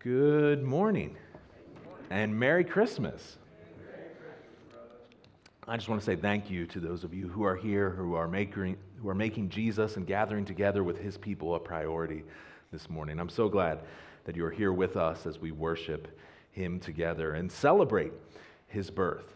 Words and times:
Good 0.00 0.62
morning 0.62 1.16
and 2.08 2.38
Merry 2.38 2.62
Christmas. 2.62 3.36
I 5.66 5.76
just 5.76 5.88
want 5.88 6.00
to 6.00 6.06
say 6.06 6.14
thank 6.14 6.48
you 6.48 6.66
to 6.66 6.78
those 6.78 7.02
of 7.02 7.12
you 7.12 7.26
who 7.26 7.42
are 7.42 7.56
here, 7.56 7.90
who 7.90 8.14
are 8.14 8.28
making, 8.28 8.76
who 9.02 9.08
are 9.08 9.14
making 9.14 9.48
Jesus 9.48 9.96
and 9.96 10.06
gathering 10.06 10.44
together 10.44 10.84
with 10.84 10.98
his 10.98 11.18
people 11.18 11.56
a 11.56 11.58
priority 11.58 12.22
this 12.70 12.88
morning. 12.88 13.18
I'm 13.18 13.28
so 13.28 13.48
glad 13.48 13.80
that 14.22 14.36
you 14.36 14.44
are 14.44 14.52
here 14.52 14.72
with 14.72 14.96
us 14.96 15.26
as 15.26 15.40
we 15.40 15.50
worship 15.50 16.16
him 16.52 16.78
together 16.78 17.32
and 17.32 17.50
celebrate 17.50 18.12
his 18.68 18.92
birth. 18.92 19.34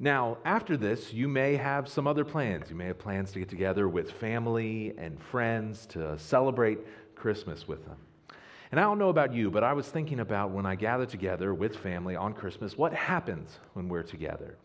Now, 0.00 0.38
after 0.44 0.76
this, 0.76 1.12
you 1.12 1.28
may 1.28 1.54
have 1.54 1.86
some 1.86 2.08
other 2.08 2.24
plans. 2.24 2.68
You 2.68 2.74
may 2.74 2.86
have 2.86 2.98
plans 2.98 3.30
to 3.32 3.38
get 3.38 3.48
together 3.48 3.88
with 3.88 4.10
family 4.10 4.94
and 4.98 5.22
friends 5.22 5.86
to 5.90 6.18
celebrate 6.18 6.80
Christmas 7.14 7.68
with 7.68 7.86
them. 7.86 7.98
And 8.72 8.80
I 8.80 8.84
don't 8.84 8.98
know 8.98 9.10
about 9.10 9.34
you, 9.34 9.50
but 9.50 9.62
I 9.62 9.74
was 9.74 9.86
thinking 9.86 10.20
about 10.20 10.50
when 10.50 10.64
I 10.64 10.74
gather 10.76 11.04
together 11.04 11.52
with 11.52 11.76
family 11.76 12.16
on 12.16 12.32
Christmas, 12.32 12.76
what 12.76 12.94
happens 12.94 13.58
when 13.74 13.86
we're 13.86 14.02
together? 14.02 14.56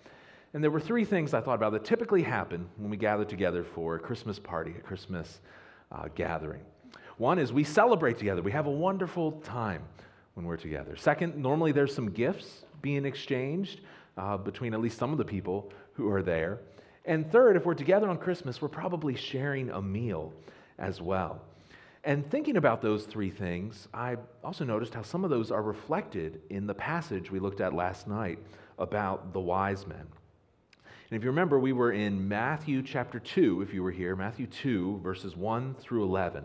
And 0.53 0.63
there 0.63 0.71
were 0.71 0.79
three 0.79 1.03
things 1.03 1.33
I 1.33 1.41
thought 1.41 1.55
about 1.55 1.73
that 1.73 1.83
typically 1.83 2.23
happen 2.23 2.69
when 2.77 2.89
we 2.89 2.95
gather 2.95 3.25
together 3.25 3.65
for 3.65 3.95
a 3.95 3.99
Christmas 3.99 4.39
party, 4.39 4.73
a 4.77 4.81
Christmas 4.81 5.41
uh, 5.91 6.07
gathering. 6.15 6.61
One 7.17 7.37
is 7.37 7.51
we 7.51 7.65
celebrate 7.65 8.17
together, 8.17 8.41
we 8.41 8.51
have 8.53 8.65
a 8.65 8.71
wonderful 8.71 9.33
time 9.41 9.83
when 10.35 10.45
we're 10.45 10.55
together. 10.55 10.95
Second, 10.95 11.35
normally 11.35 11.73
there's 11.73 11.93
some 11.93 12.09
gifts 12.09 12.63
being 12.81 13.05
exchanged 13.05 13.81
uh, 14.17 14.37
between 14.37 14.73
at 14.73 14.79
least 14.79 14.97
some 14.97 15.11
of 15.11 15.17
the 15.17 15.25
people 15.25 15.69
who 15.91 16.09
are 16.09 16.23
there. 16.23 16.59
And 17.03 17.29
third, 17.29 17.57
if 17.57 17.65
we're 17.65 17.73
together 17.73 18.07
on 18.07 18.17
Christmas, 18.17 18.61
we're 18.61 18.69
probably 18.69 19.17
sharing 19.17 19.69
a 19.69 19.81
meal 19.81 20.31
as 20.79 21.01
well. 21.01 21.41
And 22.03 22.29
thinking 22.29 22.57
about 22.57 22.81
those 22.81 23.05
three 23.05 23.29
things, 23.29 23.87
I 23.93 24.17
also 24.43 24.63
noticed 24.63 24.93
how 24.93 25.01
some 25.01 25.23
of 25.23 25.29
those 25.29 25.51
are 25.51 25.63
reflected 25.63 26.41
in 26.49 26.67
the 26.67 26.73
passage 26.73 27.31
we 27.31 27.39
looked 27.39 27.61
at 27.61 27.73
last 27.73 28.07
night 28.07 28.39
about 28.79 29.33
the 29.33 29.39
wise 29.39 29.85
men. 29.87 30.05
And 31.09 31.17
if 31.17 31.23
you 31.23 31.29
remember, 31.29 31.57
we 31.57 31.73
were 31.73 31.93
in 31.93 32.27
Matthew 32.27 32.83
chapter 32.83 33.19
2, 33.19 33.61
if 33.61 33.73
you 33.73 33.81
were 33.81 33.91
here, 33.91 34.15
Matthew 34.15 34.45
2, 34.45 34.99
verses 35.01 35.35
1 35.35 35.75
through 35.75 36.03
11. 36.03 36.43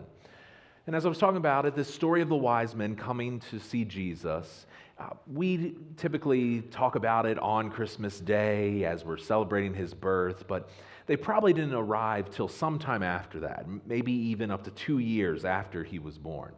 And 0.87 0.95
as 0.95 1.05
I 1.05 1.09
was 1.09 1.17
talking 1.17 1.37
about 1.37 1.65
it, 1.65 1.75
this 1.75 1.93
story 1.93 2.21
of 2.21 2.29
the 2.29 2.35
wise 2.35 2.75
men 2.75 2.95
coming 2.95 3.39
to 3.51 3.59
see 3.59 3.85
Jesus, 3.85 4.65
uh, 4.99 5.09
we 5.31 5.75
typically 5.97 6.61
talk 6.61 6.95
about 6.95 7.25
it 7.25 7.39
on 7.39 7.69
Christmas 7.69 8.19
Day 8.19 8.85
as 8.85 9.03
we're 9.03 9.17
celebrating 9.17 9.73
his 9.73 9.93
birth, 9.93 10.47
but 10.47 10.69
they 11.07 11.17
probably 11.17 11.51
didn't 11.51 11.73
arrive 11.73 12.29
till 12.29 12.47
sometime 12.47 13.03
after 13.03 13.39
that, 13.41 13.65
maybe 13.85 14.11
even 14.11 14.51
up 14.51 14.63
to 14.63 14.71
two 14.71 14.99
years 14.99 15.45
after 15.45 15.83
he 15.83 15.99
was 15.99 16.17
born. 16.17 16.53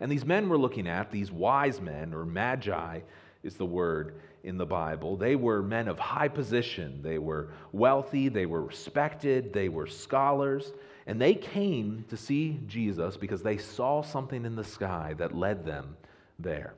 And 0.00 0.10
these 0.10 0.24
men 0.24 0.48
we're 0.48 0.56
looking 0.56 0.86
at, 0.86 1.10
these 1.10 1.30
wise 1.30 1.80
men, 1.80 2.12
or 2.12 2.24
magi 2.24 3.00
is 3.42 3.54
the 3.54 3.66
word 3.66 4.20
in 4.44 4.58
the 4.58 4.66
Bible, 4.66 5.16
they 5.16 5.36
were 5.36 5.62
men 5.62 5.88
of 5.88 5.98
high 5.98 6.28
position. 6.28 7.00
They 7.02 7.18
were 7.18 7.50
wealthy, 7.72 8.28
they 8.28 8.46
were 8.46 8.62
respected, 8.62 9.52
they 9.52 9.68
were 9.68 9.86
scholars, 9.86 10.72
and 11.06 11.20
they 11.20 11.34
came 11.34 12.04
to 12.08 12.16
see 12.16 12.60
Jesus 12.66 13.16
because 13.16 13.42
they 13.42 13.56
saw 13.56 14.02
something 14.02 14.44
in 14.44 14.56
the 14.56 14.64
sky 14.64 15.14
that 15.18 15.36
led 15.36 15.64
them 15.64 15.96
there. 16.38 16.74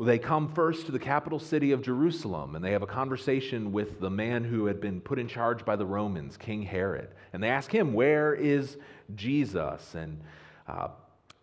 They 0.00 0.18
come 0.18 0.52
first 0.52 0.86
to 0.86 0.92
the 0.92 0.98
capital 1.00 1.40
city 1.40 1.72
of 1.72 1.82
Jerusalem 1.82 2.54
and 2.54 2.64
they 2.64 2.70
have 2.70 2.82
a 2.82 2.86
conversation 2.86 3.72
with 3.72 3.98
the 3.98 4.10
man 4.10 4.44
who 4.44 4.66
had 4.66 4.80
been 4.80 5.00
put 5.00 5.18
in 5.18 5.26
charge 5.26 5.64
by 5.64 5.74
the 5.74 5.86
Romans, 5.86 6.36
King 6.36 6.62
Herod. 6.62 7.08
And 7.32 7.42
they 7.42 7.48
ask 7.48 7.72
him, 7.72 7.92
Where 7.92 8.32
is 8.32 8.76
Jesus? 9.16 9.96
And 9.96 10.20
uh, 10.68 10.88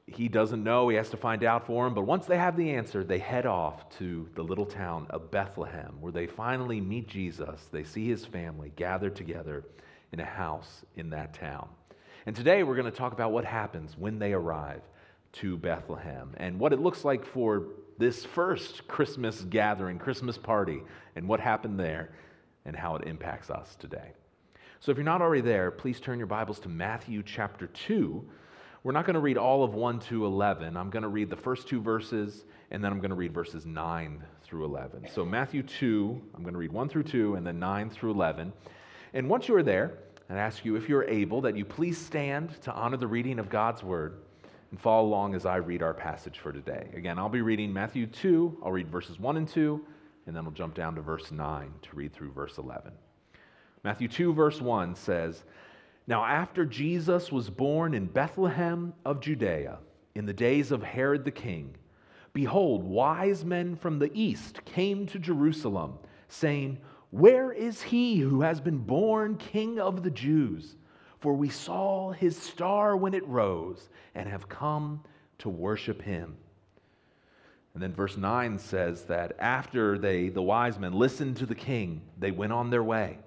he 0.07 0.29
doesn't 0.29 0.63
know. 0.63 0.87
He 0.87 0.95
has 0.95 1.09
to 1.09 1.17
find 1.17 1.43
out 1.43 1.67
for 1.67 1.85
him. 1.85 1.93
But 1.93 2.03
once 2.03 2.27
they 2.27 2.37
have 2.37 2.55
the 2.55 2.71
answer, 2.71 3.03
they 3.03 3.19
head 3.19 3.45
off 3.45 3.89
to 3.97 4.29
the 4.35 4.43
little 4.43 4.65
town 4.65 5.07
of 5.09 5.31
Bethlehem, 5.31 5.97
where 5.99 6.13
they 6.13 6.27
finally 6.27 6.79
meet 6.79 7.09
Jesus. 7.09 7.59
They 7.73 7.83
see 7.83 8.07
his 8.07 8.25
family 8.25 8.71
gathered 8.77 9.17
together 9.17 9.65
in 10.13 10.21
a 10.21 10.25
house 10.25 10.85
in 10.95 11.09
that 11.09 11.33
town. 11.33 11.67
And 12.25 12.33
today 12.33 12.63
we're 12.63 12.75
going 12.75 12.89
to 12.89 12.97
talk 12.97 13.11
about 13.11 13.33
what 13.33 13.43
happens 13.43 13.97
when 13.97 14.17
they 14.17 14.31
arrive 14.31 14.81
to 15.33 15.57
Bethlehem 15.57 16.33
and 16.37 16.57
what 16.57 16.71
it 16.71 16.79
looks 16.79 17.03
like 17.03 17.25
for 17.25 17.65
this 17.97 18.25
first 18.25 18.87
Christmas 18.87 19.41
gathering, 19.41 19.99
Christmas 19.99 20.37
party, 20.37 20.81
and 21.15 21.27
what 21.27 21.39
happened 21.39 21.79
there 21.79 22.11
and 22.65 22.75
how 22.75 22.95
it 22.95 23.07
impacts 23.07 23.49
us 23.49 23.75
today. 23.75 24.11
So 24.79 24.91
if 24.91 24.97
you're 24.97 25.05
not 25.05 25.21
already 25.21 25.41
there, 25.41 25.71
please 25.71 25.99
turn 25.99 26.17
your 26.17 26.27
Bibles 26.27 26.59
to 26.61 26.69
Matthew 26.69 27.23
chapter 27.23 27.67
2. 27.67 28.27
We're 28.83 28.91
not 28.91 29.05
going 29.05 29.15
to 29.15 29.19
read 29.19 29.37
all 29.37 29.63
of 29.63 29.73
1 29.73 29.99
to 30.01 30.25
11. 30.25 30.77
I'm 30.77 30.89
going 30.89 31.03
to 31.03 31.09
read 31.09 31.29
the 31.29 31.35
first 31.35 31.67
two 31.67 31.81
verses, 31.81 32.45
and 32.69 32.83
then 32.83 32.91
I'm 32.91 32.99
going 32.99 33.09
to 33.09 33.15
read 33.15 33.33
verses 33.33 33.65
9 33.65 34.23
through 34.43 34.65
11. 34.65 35.07
So, 35.11 35.25
Matthew 35.25 35.63
2, 35.63 36.21
I'm 36.35 36.43
going 36.43 36.53
to 36.53 36.59
read 36.59 36.71
1 36.71 36.89
through 36.89 37.03
2, 37.03 37.35
and 37.35 37.47
then 37.47 37.57
9 37.57 37.89
through 37.89 38.11
11. 38.11 38.53
And 39.13 39.29
once 39.29 39.47
you 39.47 39.55
are 39.55 39.63
there, 39.63 39.97
I 40.29 40.35
ask 40.35 40.65
you, 40.65 40.75
if 40.75 40.89
you're 40.89 41.05
able, 41.05 41.41
that 41.41 41.55
you 41.55 41.65
please 41.65 41.97
stand 41.97 42.61
to 42.63 42.73
honor 42.73 42.97
the 42.97 43.07
reading 43.07 43.39
of 43.39 43.49
God's 43.49 43.83
word 43.83 44.17
and 44.75 44.81
follow 44.81 45.07
along 45.07 45.33
as 45.35 45.45
I 45.45 45.55
read 45.55 45.81
our 45.81 45.93
passage 45.93 46.39
for 46.39 46.51
today. 46.51 46.89
Again, 46.93 47.17
I'll 47.17 47.29
be 47.29 47.39
reading 47.39 47.71
Matthew 47.71 48.07
2, 48.07 48.57
I'll 48.61 48.73
read 48.73 48.91
verses 48.91 49.17
1 49.17 49.37
and 49.37 49.47
2, 49.47 49.81
and 50.27 50.35
then 50.35 50.43
we'll 50.43 50.51
jump 50.51 50.75
down 50.75 50.95
to 50.95 51.01
verse 51.01 51.31
9 51.31 51.71
to 51.81 51.95
read 51.95 52.11
through 52.11 52.33
verse 52.33 52.57
11. 52.57 52.91
Matthew 53.85 54.09
2, 54.09 54.33
verse 54.33 54.59
1 54.59 54.95
says, 54.95 55.45
Now 56.07 56.25
after 56.25 56.65
Jesus 56.65 57.31
was 57.31 57.49
born 57.49 57.93
in 57.93 58.07
Bethlehem 58.07 58.91
of 59.05 59.21
Judea, 59.21 59.77
in 60.13 60.25
the 60.25 60.33
days 60.33 60.73
of 60.73 60.83
Herod 60.83 61.23
the 61.23 61.31
king, 61.31 61.73
behold, 62.33 62.83
wise 62.83 63.45
men 63.45 63.77
from 63.77 63.97
the 63.97 64.11
east 64.13 64.65
came 64.65 65.05
to 65.05 65.19
Jerusalem, 65.19 65.93
saying, 66.27 66.79
Where 67.11 67.53
is 67.53 67.81
he 67.81 68.17
who 68.17 68.41
has 68.41 68.59
been 68.59 68.79
born 68.79 69.37
king 69.37 69.79
of 69.79 70.03
the 70.03 70.11
Jews? 70.11 70.75
For 71.25 71.33
we 71.33 71.49
saw 71.49 72.11
his 72.11 72.37
star 72.37 72.95
when 72.95 73.15
it 73.15 73.27
rose 73.27 73.89
and 74.13 74.29
have 74.29 74.47
come 74.47 75.01
to 75.39 75.49
worship 75.49 75.99
him. 75.99 76.37
And 77.73 77.81
then 77.81 77.95
verse 77.95 78.15
9 78.15 78.59
says 78.59 79.05
that 79.05 79.35
after 79.39 79.97
they, 79.97 80.29
the 80.29 80.43
wise 80.43 80.77
men, 80.77 80.93
listened 80.93 81.37
to 81.37 81.47
the 81.47 81.55
king, 81.55 82.03
they 82.19 82.29
went 82.29 82.53
on 82.53 82.69
their 82.69 82.83
way. 82.83 83.17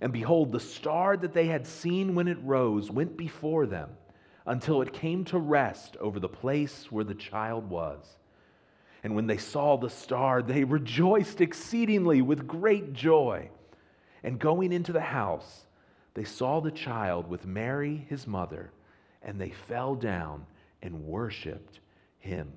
And 0.00 0.12
behold, 0.12 0.52
the 0.52 0.60
star 0.60 1.16
that 1.16 1.32
they 1.32 1.46
had 1.46 1.66
seen 1.66 2.14
when 2.14 2.28
it 2.28 2.38
rose 2.40 2.88
went 2.88 3.16
before 3.16 3.66
them 3.66 3.90
until 4.46 4.80
it 4.80 4.92
came 4.92 5.24
to 5.24 5.38
rest 5.40 5.96
over 5.96 6.20
the 6.20 6.28
place 6.28 6.86
where 6.92 7.02
the 7.02 7.16
child 7.16 7.68
was. 7.68 8.06
And 9.02 9.16
when 9.16 9.26
they 9.26 9.38
saw 9.38 9.76
the 9.76 9.90
star, 9.90 10.40
they 10.40 10.62
rejoiced 10.78 11.40
exceedingly 11.40 12.22
with 12.22 12.46
great 12.46 12.92
joy. 12.92 13.50
And 14.22 14.38
going 14.38 14.72
into 14.72 14.92
the 14.92 15.00
house, 15.00 15.63
they 16.14 16.24
saw 16.24 16.60
the 16.60 16.70
child 16.70 17.28
with 17.28 17.44
Mary, 17.44 18.06
his 18.08 18.26
mother, 18.26 18.70
and 19.22 19.40
they 19.40 19.50
fell 19.50 19.94
down 19.94 20.46
and 20.82 21.04
worshiped 21.04 21.80
him. 22.18 22.52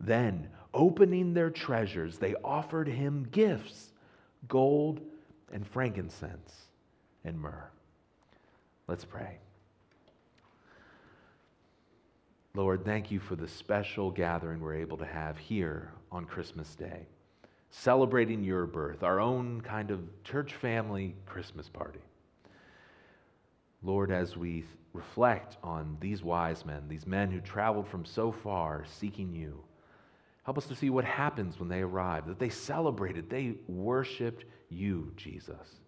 Then, 0.00 0.48
opening 0.72 1.34
their 1.34 1.50
treasures, 1.50 2.18
they 2.18 2.34
offered 2.44 2.88
him 2.88 3.28
gifts 3.30 3.90
gold 4.48 5.00
and 5.52 5.66
frankincense 5.66 6.52
and 7.24 7.38
myrrh. 7.38 7.70
Let's 8.86 9.04
pray. 9.04 9.38
Lord, 12.54 12.84
thank 12.84 13.10
you 13.10 13.18
for 13.18 13.34
the 13.34 13.48
special 13.48 14.10
gathering 14.10 14.60
we're 14.60 14.76
able 14.76 14.98
to 14.98 15.06
have 15.06 15.38
here 15.38 15.92
on 16.12 16.24
Christmas 16.24 16.74
Day, 16.76 17.06
celebrating 17.70 18.44
your 18.44 18.66
birth, 18.66 19.02
our 19.02 19.18
own 19.18 19.60
kind 19.62 19.90
of 19.90 20.00
church 20.22 20.54
family 20.54 21.16
Christmas 21.26 21.68
party. 21.68 22.00
Lord, 23.84 24.10
as 24.10 24.36
we 24.36 24.64
reflect 24.94 25.58
on 25.62 25.98
these 26.00 26.24
wise 26.24 26.64
men, 26.64 26.84
these 26.88 27.06
men 27.06 27.30
who 27.30 27.40
traveled 27.40 27.86
from 27.86 28.04
so 28.04 28.32
far 28.32 28.84
seeking 28.86 29.32
you, 29.34 29.62
help 30.44 30.56
us 30.56 30.66
to 30.66 30.74
see 30.74 30.88
what 30.88 31.04
happens 31.04 31.60
when 31.60 31.68
they 31.68 31.82
arrive, 31.82 32.26
that 32.26 32.38
they 32.38 32.48
celebrated, 32.48 33.28
they 33.28 33.54
worshiped 33.68 34.46
you, 34.70 35.12
Jesus. 35.16 35.80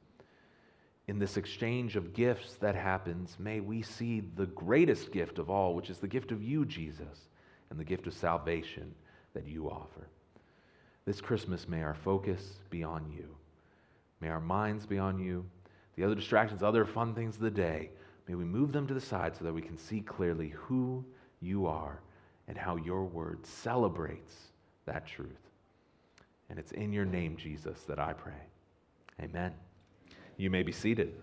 In 1.09 1.19
this 1.19 1.37
exchange 1.37 1.97
of 1.97 2.13
gifts 2.13 2.55
that 2.57 2.75
happens, 2.75 3.37
may 3.39 3.61
we 3.61 3.81
see 3.81 4.21
the 4.21 4.47
greatest 4.47 5.11
gift 5.11 5.39
of 5.39 5.49
all, 5.49 5.75
which 5.75 5.89
is 5.89 5.99
the 5.99 6.09
gift 6.09 6.33
of 6.33 6.43
you, 6.43 6.67
Jesus, 6.67 7.29
and 7.71 7.79
the 7.79 7.85
gift 7.85 8.07
of 8.07 8.13
salvation 8.13 8.95
that 9.33 9.47
you 9.47 9.71
offer. 9.71 10.09
This 11.07 11.21
Christmas, 11.21 11.69
may 11.69 11.83
our 11.83 11.95
focus 11.95 12.59
be 12.69 12.83
on 12.83 13.11
you. 13.17 13.37
May 14.21 14.29
our 14.29 14.41
minds 14.41 14.85
be 14.85 14.99
on 14.99 15.19
you 15.19 15.47
the 15.97 16.05
other 16.05 16.15
distractions, 16.15 16.63
other 16.63 16.85
fun 16.85 17.15
things 17.15 17.37
of 17.37 17.43
the 17.43 17.51
day, 17.51 17.91
may 18.29 18.35
we 18.35 18.45
move 18.45 18.73
them 18.73 18.87
to 18.87 18.95
the 18.95 19.01
side 19.01 19.37
so 19.37 19.45
that 19.45 19.53
we 19.53 19.63
can 19.63 19.77
see 19.77 20.01
clearly 20.01 20.51
who 20.51 21.05
you 21.41 21.67
are 21.67 22.01
and 22.49 22.57
how 22.57 22.77
your 22.77 23.05
word 23.05 23.45
celebrates 23.45 24.35
that 24.85 25.07
truth. 25.07 25.51
And 26.49 26.59
it's 26.59 26.73
in 26.73 26.93
your 26.93 27.05
name, 27.05 27.37
Jesus, 27.37 27.81
that 27.89 27.99
I 27.99 28.13
pray. 28.13 28.33
Amen. 29.21 29.53
You 30.37 30.51
may 30.51 30.63
be 30.63 30.73
seated. 30.73 31.15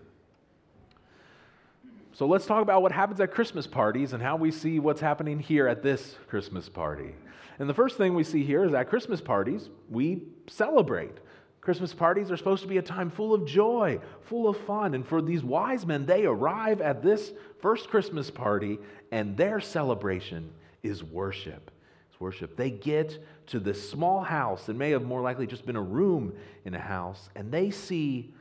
So 2.12 2.26
let's 2.26 2.46
talk 2.46 2.62
about 2.62 2.82
what 2.82 2.92
happens 2.92 3.20
at 3.20 3.32
Christmas 3.32 3.66
parties 3.66 4.12
and 4.12 4.22
how 4.22 4.36
we 4.36 4.50
see 4.50 4.78
what's 4.78 5.00
happening 5.00 5.38
here 5.38 5.66
at 5.66 5.82
this 5.82 6.16
Christmas 6.28 6.68
party. 6.68 7.14
And 7.58 7.68
the 7.68 7.74
first 7.74 7.96
thing 7.96 8.14
we 8.14 8.24
see 8.24 8.44
here 8.44 8.64
is 8.64 8.74
at 8.74 8.88
Christmas 8.88 9.20
parties, 9.20 9.68
we 9.88 10.22
celebrate. 10.48 11.18
Christmas 11.64 11.94
parties 11.94 12.30
are 12.30 12.36
supposed 12.36 12.62
to 12.62 12.68
be 12.68 12.76
a 12.76 12.82
time 12.82 13.10
full 13.10 13.32
of 13.32 13.46
joy, 13.46 13.98
full 14.22 14.48
of 14.48 14.56
fun. 14.58 14.94
And 14.94 15.06
for 15.06 15.22
these 15.22 15.42
wise 15.42 15.86
men, 15.86 16.04
they 16.04 16.26
arrive 16.26 16.80
at 16.80 17.02
this 17.02 17.32
first 17.60 17.88
Christmas 17.88 18.30
party, 18.30 18.78
and 19.10 19.36
their 19.36 19.60
celebration 19.60 20.52
is 20.82 21.02
worship. 21.02 21.70
It's 22.10 22.20
worship. 22.20 22.56
They 22.56 22.70
get 22.70 23.18
to 23.46 23.58
this 23.58 23.90
small 23.90 24.20
house 24.20 24.66
that 24.66 24.76
may 24.76 24.90
have 24.90 25.04
more 25.04 25.22
likely 25.22 25.46
just 25.46 25.64
been 25.64 25.76
a 25.76 25.82
room 25.82 26.34
in 26.66 26.74
a 26.74 26.78
house, 26.78 27.30
and 27.34 27.50
they 27.50 27.70
see 27.70 28.34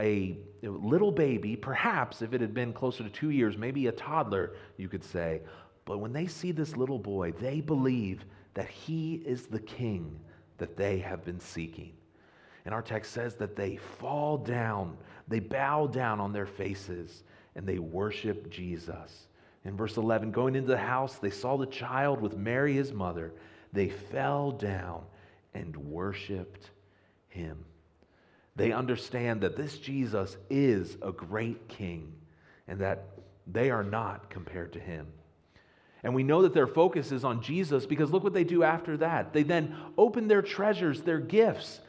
a 0.00 0.38
little 0.62 1.12
baby, 1.12 1.56
perhaps 1.56 2.22
if 2.22 2.32
it 2.32 2.40
had 2.40 2.54
been 2.54 2.72
closer 2.72 3.04
to 3.04 3.10
two 3.10 3.28
years, 3.28 3.58
maybe 3.58 3.86
a 3.86 3.92
toddler, 3.92 4.54
you 4.78 4.88
could 4.88 5.04
say. 5.04 5.42
But 5.84 5.98
when 5.98 6.14
they 6.14 6.26
see 6.26 6.52
this 6.52 6.74
little 6.74 6.98
boy, 6.98 7.32
they 7.32 7.60
believe 7.60 8.24
that 8.54 8.68
he 8.68 9.16
is 9.26 9.46
the 9.46 9.60
king 9.60 10.18
that 10.56 10.78
they 10.78 10.98
have 11.00 11.22
been 11.26 11.38
seeking. 11.38 11.92
And 12.70 12.74
our 12.76 12.82
text 12.82 13.10
says 13.10 13.34
that 13.34 13.56
they 13.56 13.78
fall 13.98 14.38
down, 14.38 14.96
they 15.26 15.40
bow 15.40 15.88
down 15.88 16.20
on 16.20 16.32
their 16.32 16.46
faces, 16.46 17.24
and 17.56 17.66
they 17.66 17.80
worship 17.80 18.48
Jesus. 18.48 19.26
In 19.64 19.76
verse 19.76 19.96
11, 19.96 20.30
going 20.30 20.54
into 20.54 20.68
the 20.68 20.78
house, 20.78 21.16
they 21.16 21.30
saw 21.30 21.56
the 21.56 21.66
child 21.66 22.20
with 22.20 22.36
Mary, 22.36 22.74
his 22.74 22.92
mother. 22.92 23.32
They 23.72 23.88
fell 23.88 24.52
down 24.52 25.02
and 25.52 25.76
worshiped 25.78 26.70
him. 27.26 27.64
They 28.54 28.70
understand 28.70 29.40
that 29.40 29.56
this 29.56 29.76
Jesus 29.76 30.36
is 30.48 30.96
a 31.02 31.10
great 31.10 31.66
king 31.66 32.12
and 32.68 32.78
that 32.78 33.02
they 33.48 33.72
are 33.72 33.82
not 33.82 34.30
compared 34.30 34.74
to 34.74 34.78
him. 34.78 35.08
And 36.04 36.14
we 36.14 36.22
know 36.22 36.42
that 36.42 36.54
their 36.54 36.68
focus 36.68 37.10
is 37.10 37.24
on 37.24 37.42
Jesus 37.42 37.84
because 37.84 38.12
look 38.12 38.22
what 38.22 38.32
they 38.32 38.44
do 38.44 38.62
after 38.62 38.96
that. 38.98 39.32
They 39.32 39.42
then 39.42 39.74
open 39.98 40.28
their 40.28 40.40
treasures, 40.40 41.02
their 41.02 41.18
gifts. 41.18 41.80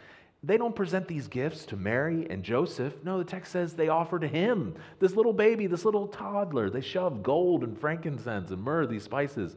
They 0.44 0.58
don't 0.58 0.76
present 0.76 1.08
these 1.08 1.28
gifts 1.28 1.66
to 1.68 1.76
Mary 1.76 2.26
and 2.30 2.44
Joseph. 2.44 2.96
No, 3.04 3.20
the 3.20 3.24
text 3.24 3.52
says 3.52 3.74
they 3.74 3.90
offer 3.90 4.18
to 4.18 4.28
him, 4.28 4.76
this 5.00 5.16
little 5.16 5.34
baby, 5.34 5.68
this 5.68 5.86
little 5.86 6.08
toddler. 6.08 6.70
They 6.70 6.82
shove 6.82 7.22
gold 7.22 7.64
and 7.64 7.78
frankincense 7.78 8.50
and 8.50 8.64
myrrh, 8.64 8.88
these 8.88 9.04
spices, 9.04 9.56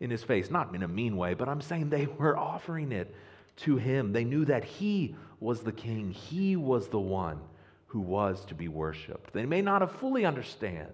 in 0.00 0.10
his 0.10 0.22
face. 0.22 0.50
Not 0.50 0.74
in 0.74 0.82
a 0.82 0.88
mean 0.88 1.16
way, 1.16 1.32
but 1.32 1.48
I'm 1.48 1.62
saying 1.62 1.88
they 1.88 2.06
were 2.06 2.36
offering 2.36 2.92
it 2.92 3.14
to 3.58 3.76
him. 3.76 4.12
They 4.12 4.24
knew 4.24 4.44
that 4.44 4.64
he 4.64 5.16
was 5.40 5.60
the 5.60 5.72
king, 5.72 6.10
he 6.10 6.56
was 6.56 6.88
the 6.88 7.00
one 7.00 7.40
who 7.86 8.00
was 8.00 8.44
to 8.46 8.54
be 8.54 8.68
worshiped. 8.68 9.32
They 9.32 9.46
may 9.46 9.62
not 9.62 9.80
have 9.80 9.92
fully 9.92 10.26
understand, 10.26 10.92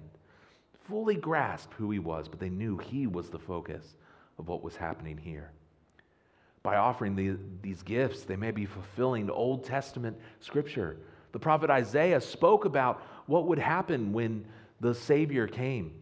fully 0.87 1.17
grasped 1.17 1.75
who 1.75 1.91
he 1.91 1.99
was, 1.99 2.29
but 2.29 2.39
they 2.39 2.49
knew 2.49 2.79
he 2.79 3.09
was 3.09 3.29
the 3.29 3.39
focus 3.39 3.97
of 4.39 4.49
what 4.49 4.63
was 4.63 4.77
happening 4.77 5.17
here. 5.17 5.51
By 6.63 6.77
offering 6.77 7.17
the, 7.17 7.37
these 7.61 7.83
gifts, 7.83 8.23
they 8.23 8.37
may 8.37 8.51
be 8.51 8.67
fulfilling 8.67 9.29
Old 9.31 9.65
Testament 9.65 10.17
scripture. 10.41 10.99
The 11.33 11.39
prophet 11.39 11.71
Isaiah 11.71 12.21
spoke 12.21 12.65
about 12.65 13.03
what 13.27 13.47
would 13.47 13.59
happen 13.59 14.13
when 14.13 14.45
the 14.81 14.95
Savior 14.95 15.47
came. 15.47 15.93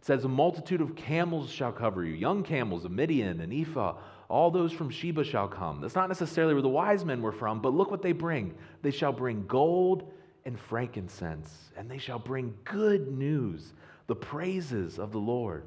It 0.00 0.04
says, 0.06 0.24
A 0.24 0.28
multitude 0.28 0.80
of 0.80 0.96
camels 0.96 1.50
shall 1.50 1.72
cover 1.72 2.04
you, 2.04 2.14
young 2.14 2.42
camels 2.42 2.84
of 2.84 2.90
Midian 2.90 3.40
and 3.40 3.52
Ephah 3.52 3.94
all 4.28 4.50
those 4.50 4.72
from 4.72 4.90
Sheba 4.90 5.24
shall 5.24 5.48
come. 5.48 5.80
That's 5.80 5.94
not 5.94 6.08
necessarily 6.08 6.54
where 6.54 6.62
the 6.62 6.68
wise 6.68 7.04
men 7.04 7.22
were 7.22 7.32
from, 7.32 7.60
but 7.60 7.72
look 7.72 7.90
what 7.90 8.02
they 8.02 8.12
bring. 8.12 8.54
They 8.82 8.90
shall 8.90 9.12
bring 9.12 9.46
gold 9.46 10.10
and 10.44 10.58
frankincense, 10.58 11.70
and 11.76 11.90
they 11.90 11.98
shall 11.98 12.18
bring 12.18 12.54
good 12.64 13.10
news, 13.16 13.72
the 14.06 14.14
praises 14.14 14.98
of 14.98 15.12
the 15.12 15.18
Lord. 15.18 15.64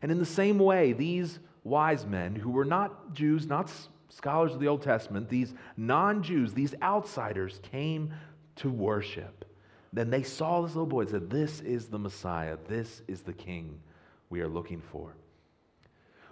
And 0.00 0.12
in 0.12 0.18
the 0.18 0.26
same 0.26 0.58
way, 0.58 0.92
these 0.92 1.40
wise 1.68 2.06
men 2.06 2.34
who 2.34 2.50
were 2.50 2.64
not 2.64 3.14
Jews, 3.14 3.46
not 3.46 3.70
scholars 4.08 4.54
of 4.54 4.60
the 4.60 4.68
Old 4.68 4.82
Testament, 4.82 5.28
these 5.28 5.54
non 5.76 6.22
Jews, 6.22 6.52
these 6.52 6.74
outsiders 6.82 7.60
came 7.62 8.12
to 8.56 8.70
worship. 8.70 9.44
Then 9.92 10.10
they 10.10 10.22
saw 10.22 10.62
this 10.62 10.74
little 10.74 10.86
boy 10.86 11.02
and 11.02 11.10
said, 11.10 11.30
This 11.30 11.60
is 11.60 11.86
the 11.86 11.98
Messiah, 11.98 12.56
this 12.68 13.02
is 13.08 13.22
the 13.22 13.32
King 13.32 13.80
we 14.30 14.40
are 14.40 14.48
looking 14.48 14.82
for. 14.92 15.14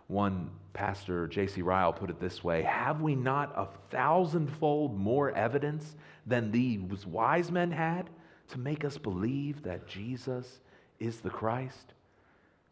One 0.09 0.51
pastor, 0.73 1.27
J.C. 1.27 1.63
Ryle, 1.63 1.93
put 1.93 2.11
it 2.11 2.21
this 2.21 2.45
way 2.45 2.63
Have 2.63 3.01
we 3.01 3.15
not 3.15 3.53
a 3.57 3.69
thousandfold 3.91 4.99
more 4.99 5.33
evidence 5.33 5.97
than 6.27 6.51
these 6.51 7.07
wise 7.07 7.51
men 7.51 7.71
had 7.71 8.11
to 8.49 8.59
make 8.59 8.85
us 8.85 8.99
believe 8.99 9.63
that 9.63 9.87
Jesus 9.87 10.61
is 10.99 11.21
the 11.21 11.31
Christ? 11.31 11.95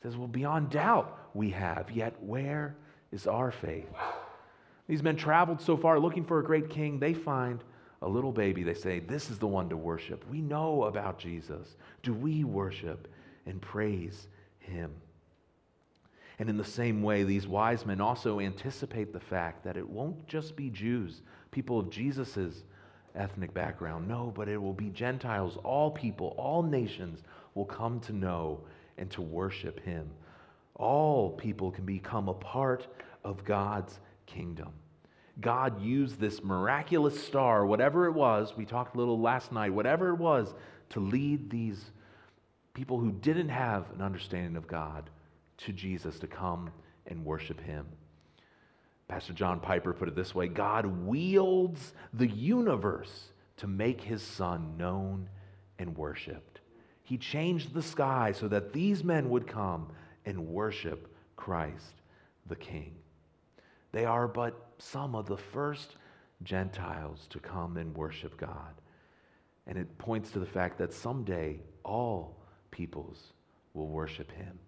Says, 0.02 0.16
Well, 0.16 0.28
beyond 0.28 0.70
doubt 0.70 1.23
we 1.34 1.50
have, 1.50 1.90
yet 1.90 2.14
where 2.22 2.76
is 3.12 3.26
our 3.26 3.50
faith? 3.50 3.88
These 4.86 5.02
men 5.02 5.16
traveled 5.16 5.60
so 5.60 5.76
far 5.76 5.98
looking 5.98 6.24
for 6.24 6.38
a 6.38 6.44
great 6.44 6.70
king, 6.70 6.98
they 6.98 7.14
find 7.14 7.62
a 8.02 8.08
little 8.08 8.32
baby. 8.32 8.62
They 8.62 8.74
say, 8.74 9.00
This 9.00 9.30
is 9.30 9.38
the 9.38 9.46
one 9.46 9.68
to 9.70 9.76
worship. 9.76 10.24
We 10.30 10.40
know 10.40 10.84
about 10.84 11.18
Jesus. 11.18 11.76
Do 12.02 12.12
we 12.12 12.44
worship 12.44 13.08
and 13.46 13.60
praise 13.60 14.28
him? 14.58 14.92
And 16.38 16.50
in 16.50 16.56
the 16.56 16.64
same 16.64 17.02
way, 17.02 17.22
these 17.22 17.46
wise 17.46 17.86
men 17.86 18.00
also 18.00 18.40
anticipate 18.40 19.12
the 19.12 19.20
fact 19.20 19.64
that 19.64 19.76
it 19.76 19.88
won't 19.88 20.26
just 20.26 20.56
be 20.56 20.68
Jews, 20.68 21.22
people 21.50 21.78
of 21.78 21.90
Jesus' 21.90 22.64
ethnic 23.14 23.54
background. 23.54 24.08
No, 24.08 24.32
but 24.34 24.48
it 24.48 24.60
will 24.60 24.72
be 24.74 24.90
Gentiles, 24.90 25.56
all 25.62 25.90
people, 25.90 26.34
all 26.36 26.62
nations 26.62 27.22
will 27.54 27.64
come 27.64 28.00
to 28.00 28.12
know 28.12 28.60
and 28.98 29.10
to 29.12 29.22
worship 29.22 29.80
him. 29.80 30.10
All 30.74 31.30
people 31.30 31.70
can 31.70 31.84
become 31.84 32.28
a 32.28 32.34
part 32.34 32.86
of 33.22 33.44
God's 33.44 33.98
kingdom. 34.26 34.72
God 35.40 35.82
used 35.82 36.20
this 36.20 36.42
miraculous 36.42 37.22
star, 37.24 37.66
whatever 37.66 38.06
it 38.06 38.12
was, 38.12 38.56
we 38.56 38.64
talked 38.64 38.94
a 38.94 38.98
little 38.98 39.20
last 39.20 39.52
night, 39.52 39.72
whatever 39.72 40.10
it 40.10 40.18
was, 40.18 40.54
to 40.90 41.00
lead 41.00 41.50
these 41.50 41.90
people 42.72 42.98
who 42.98 43.12
didn't 43.12 43.48
have 43.48 43.90
an 43.92 44.02
understanding 44.02 44.56
of 44.56 44.66
God 44.66 45.10
to 45.58 45.72
Jesus 45.72 46.18
to 46.20 46.26
come 46.26 46.70
and 47.06 47.24
worship 47.24 47.60
him. 47.60 47.86
Pastor 49.08 49.32
John 49.32 49.60
Piper 49.60 49.92
put 49.92 50.08
it 50.08 50.16
this 50.16 50.34
way 50.34 50.48
God 50.48 50.86
wields 50.86 51.92
the 52.12 52.26
universe 52.26 53.26
to 53.58 53.66
make 53.66 54.00
his 54.00 54.22
son 54.22 54.76
known 54.76 55.28
and 55.78 55.96
worshiped. 55.96 56.60
He 57.02 57.18
changed 57.18 57.74
the 57.74 57.82
sky 57.82 58.32
so 58.32 58.48
that 58.48 58.72
these 58.72 59.04
men 59.04 59.28
would 59.30 59.46
come 59.46 59.88
and 60.26 60.46
worship 60.48 61.14
Christ 61.36 62.02
the 62.46 62.56
King. 62.56 62.94
They 63.92 64.04
are 64.04 64.28
but 64.28 64.54
some 64.78 65.14
of 65.14 65.26
the 65.26 65.36
first 65.36 65.96
Gentiles 66.42 67.26
to 67.30 67.38
come 67.38 67.76
and 67.76 67.94
worship 67.94 68.36
God. 68.36 68.74
And 69.66 69.78
it 69.78 69.98
points 69.98 70.30
to 70.32 70.38
the 70.38 70.46
fact 70.46 70.78
that 70.78 70.92
someday 70.92 71.60
all 71.84 72.36
peoples 72.70 73.32
will 73.72 73.88
worship 73.88 74.30
him. 74.32 74.58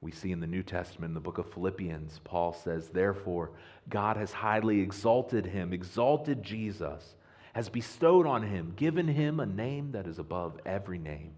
We 0.00 0.10
see 0.10 0.32
in 0.32 0.40
the 0.40 0.46
New 0.46 0.62
Testament, 0.62 1.10
in 1.10 1.14
the 1.14 1.20
book 1.20 1.38
of 1.38 1.52
Philippians, 1.52 2.20
Paul 2.24 2.54
says, 2.54 2.88
Therefore, 2.88 3.50
God 3.88 4.16
has 4.16 4.32
highly 4.32 4.80
exalted 4.80 5.44
him, 5.44 5.72
exalted 5.72 6.42
Jesus, 6.42 7.14
has 7.52 7.68
bestowed 7.68 8.26
on 8.26 8.42
him, 8.42 8.72
given 8.76 9.06
him 9.06 9.40
a 9.40 9.46
name 9.46 9.92
that 9.92 10.06
is 10.06 10.18
above 10.18 10.58
every 10.64 10.98
name, 10.98 11.32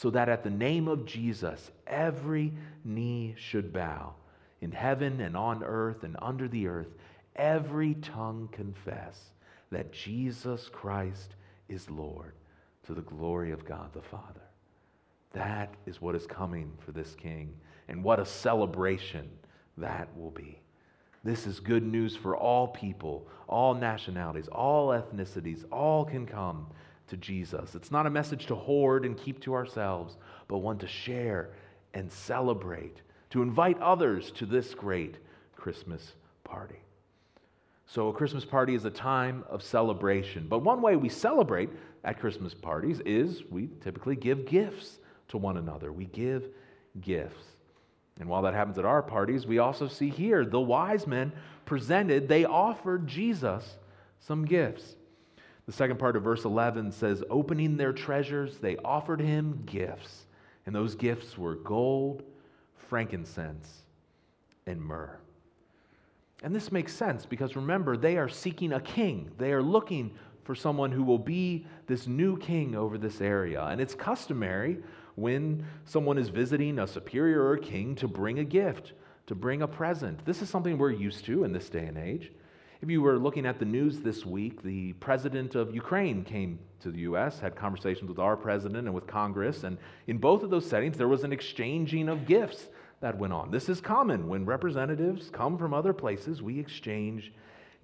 so 0.00 0.10
that 0.10 0.28
at 0.28 0.44
the 0.44 0.50
name 0.50 0.86
of 0.86 1.04
Jesus, 1.04 1.72
every 1.84 2.52
knee 2.84 3.34
should 3.36 3.72
bow, 3.72 4.14
in 4.60 4.70
heaven 4.70 5.20
and 5.20 5.36
on 5.36 5.64
earth 5.64 6.04
and 6.04 6.16
under 6.22 6.46
the 6.46 6.68
earth, 6.68 6.86
every 7.34 7.94
tongue 7.94 8.48
confess 8.52 9.18
that 9.72 9.92
Jesus 9.92 10.68
Christ 10.68 11.34
is 11.68 11.90
Lord, 11.90 12.34
to 12.86 12.94
the 12.94 13.00
glory 13.02 13.50
of 13.50 13.64
God 13.64 13.92
the 13.92 14.00
Father. 14.00 14.40
That 15.32 15.74
is 15.84 16.00
what 16.00 16.14
is 16.14 16.26
coming 16.26 16.70
for 16.78 16.92
this 16.92 17.16
king. 17.16 17.52
And 17.88 18.04
what 18.04 18.20
a 18.20 18.24
celebration 18.24 19.28
that 19.78 20.16
will 20.16 20.30
be. 20.30 20.60
This 21.24 21.44
is 21.44 21.58
good 21.58 21.82
news 21.82 22.14
for 22.14 22.36
all 22.36 22.68
people, 22.68 23.26
all 23.48 23.74
nationalities, 23.74 24.46
all 24.46 24.90
ethnicities, 24.90 25.64
all 25.72 26.04
can 26.04 26.24
come 26.24 26.68
to 27.08 27.16
Jesus. 27.16 27.74
It's 27.74 27.90
not 27.90 28.06
a 28.06 28.10
message 28.10 28.46
to 28.46 28.54
hoard 28.54 29.04
and 29.04 29.16
keep 29.16 29.40
to 29.42 29.54
ourselves, 29.54 30.16
but 30.46 30.58
one 30.58 30.78
to 30.78 30.86
share 30.86 31.50
and 31.94 32.10
celebrate, 32.10 33.02
to 33.30 33.42
invite 33.42 33.80
others 33.80 34.30
to 34.32 34.46
this 34.46 34.74
great 34.74 35.16
Christmas 35.56 36.12
party. 36.44 36.80
So, 37.86 38.08
a 38.08 38.12
Christmas 38.12 38.44
party 38.44 38.74
is 38.74 38.84
a 38.84 38.90
time 38.90 39.44
of 39.48 39.62
celebration. 39.62 40.46
But 40.46 40.58
one 40.58 40.82
way 40.82 40.96
we 40.96 41.08
celebrate 41.08 41.70
at 42.04 42.20
Christmas 42.20 42.52
parties 42.52 43.00
is 43.06 43.42
we 43.50 43.70
typically 43.82 44.14
give 44.14 44.46
gifts 44.46 44.98
to 45.28 45.38
one 45.38 45.56
another. 45.56 45.90
We 45.90 46.04
give 46.06 46.48
gifts. 47.00 47.44
And 48.20 48.28
while 48.28 48.42
that 48.42 48.54
happens 48.54 48.78
at 48.78 48.84
our 48.84 49.02
parties, 49.02 49.46
we 49.46 49.58
also 49.58 49.88
see 49.88 50.10
here 50.10 50.44
the 50.44 50.60
wise 50.60 51.06
men 51.06 51.32
presented, 51.64 52.28
they 52.28 52.44
offered 52.44 53.06
Jesus 53.06 53.76
some 54.20 54.44
gifts. 54.44 54.96
The 55.68 55.74
second 55.74 55.98
part 55.98 56.16
of 56.16 56.22
verse 56.22 56.46
11 56.46 56.92
says, 56.92 57.22
Opening 57.28 57.76
their 57.76 57.92
treasures, 57.92 58.56
they 58.56 58.78
offered 58.78 59.20
him 59.20 59.64
gifts. 59.66 60.24
And 60.64 60.74
those 60.74 60.94
gifts 60.94 61.36
were 61.36 61.56
gold, 61.56 62.22
frankincense, 62.74 63.82
and 64.66 64.80
myrrh. 64.80 65.18
And 66.42 66.56
this 66.56 66.72
makes 66.72 66.94
sense 66.94 67.26
because 67.26 67.54
remember, 67.54 67.98
they 67.98 68.16
are 68.16 68.30
seeking 68.30 68.72
a 68.72 68.80
king. 68.80 69.30
They 69.36 69.52
are 69.52 69.62
looking 69.62 70.14
for 70.42 70.54
someone 70.54 70.90
who 70.90 71.04
will 71.04 71.18
be 71.18 71.66
this 71.86 72.06
new 72.06 72.38
king 72.38 72.74
over 72.74 72.96
this 72.96 73.20
area. 73.20 73.62
And 73.64 73.78
it's 73.78 73.94
customary 73.94 74.78
when 75.16 75.66
someone 75.84 76.16
is 76.16 76.30
visiting 76.30 76.78
a 76.78 76.86
superior 76.86 77.42
or 77.42 77.52
a 77.52 77.60
king 77.60 77.94
to 77.96 78.08
bring 78.08 78.38
a 78.38 78.44
gift, 78.44 78.94
to 79.26 79.34
bring 79.34 79.60
a 79.60 79.68
present. 79.68 80.24
This 80.24 80.40
is 80.40 80.48
something 80.48 80.78
we're 80.78 80.92
used 80.92 81.26
to 81.26 81.44
in 81.44 81.52
this 81.52 81.68
day 81.68 81.84
and 81.84 81.98
age. 81.98 82.32
If 82.80 82.88
you 82.88 83.02
were 83.02 83.18
looking 83.18 83.44
at 83.44 83.58
the 83.58 83.64
news 83.64 84.00
this 84.00 84.24
week, 84.24 84.62
the 84.62 84.92
president 84.94 85.56
of 85.56 85.74
Ukraine 85.74 86.22
came 86.22 86.60
to 86.80 86.92
the 86.92 87.00
U.S., 87.00 87.40
had 87.40 87.56
conversations 87.56 88.08
with 88.08 88.20
our 88.20 88.36
president 88.36 88.86
and 88.86 88.94
with 88.94 89.04
Congress, 89.04 89.64
and 89.64 89.78
in 90.06 90.18
both 90.18 90.44
of 90.44 90.50
those 90.50 90.64
settings, 90.64 90.96
there 90.96 91.08
was 91.08 91.24
an 91.24 91.32
exchanging 91.32 92.08
of 92.08 92.24
gifts 92.24 92.68
that 93.00 93.18
went 93.18 93.32
on. 93.32 93.50
This 93.50 93.68
is 93.68 93.80
common. 93.80 94.28
When 94.28 94.44
representatives 94.44 95.28
come 95.28 95.58
from 95.58 95.74
other 95.74 95.92
places, 95.92 96.40
we 96.40 96.60
exchange 96.60 97.32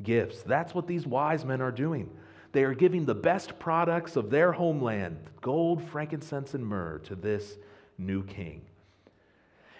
gifts. 0.04 0.42
That's 0.42 0.76
what 0.76 0.86
these 0.86 1.08
wise 1.08 1.44
men 1.44 1.60
are 1.60 1.72
doing. 1.72 2.08
They 2.52 2.62
are 2.62 2.74
giving 2.74 3.04
the 3.04 3.16
best 3.16 3.58
products 3.58 4.14
of 4.14 4.30
their 4.30 4.52
homeland 4.52 5.18
gold, 5.40 5.82
frankincense, 5.82 6.54
and 6.54 6.64
myrrh 6.64 6.98
to 7.00 7.16
this 7.16 7.56
new 7.98 8.22
king. 8.22 8.62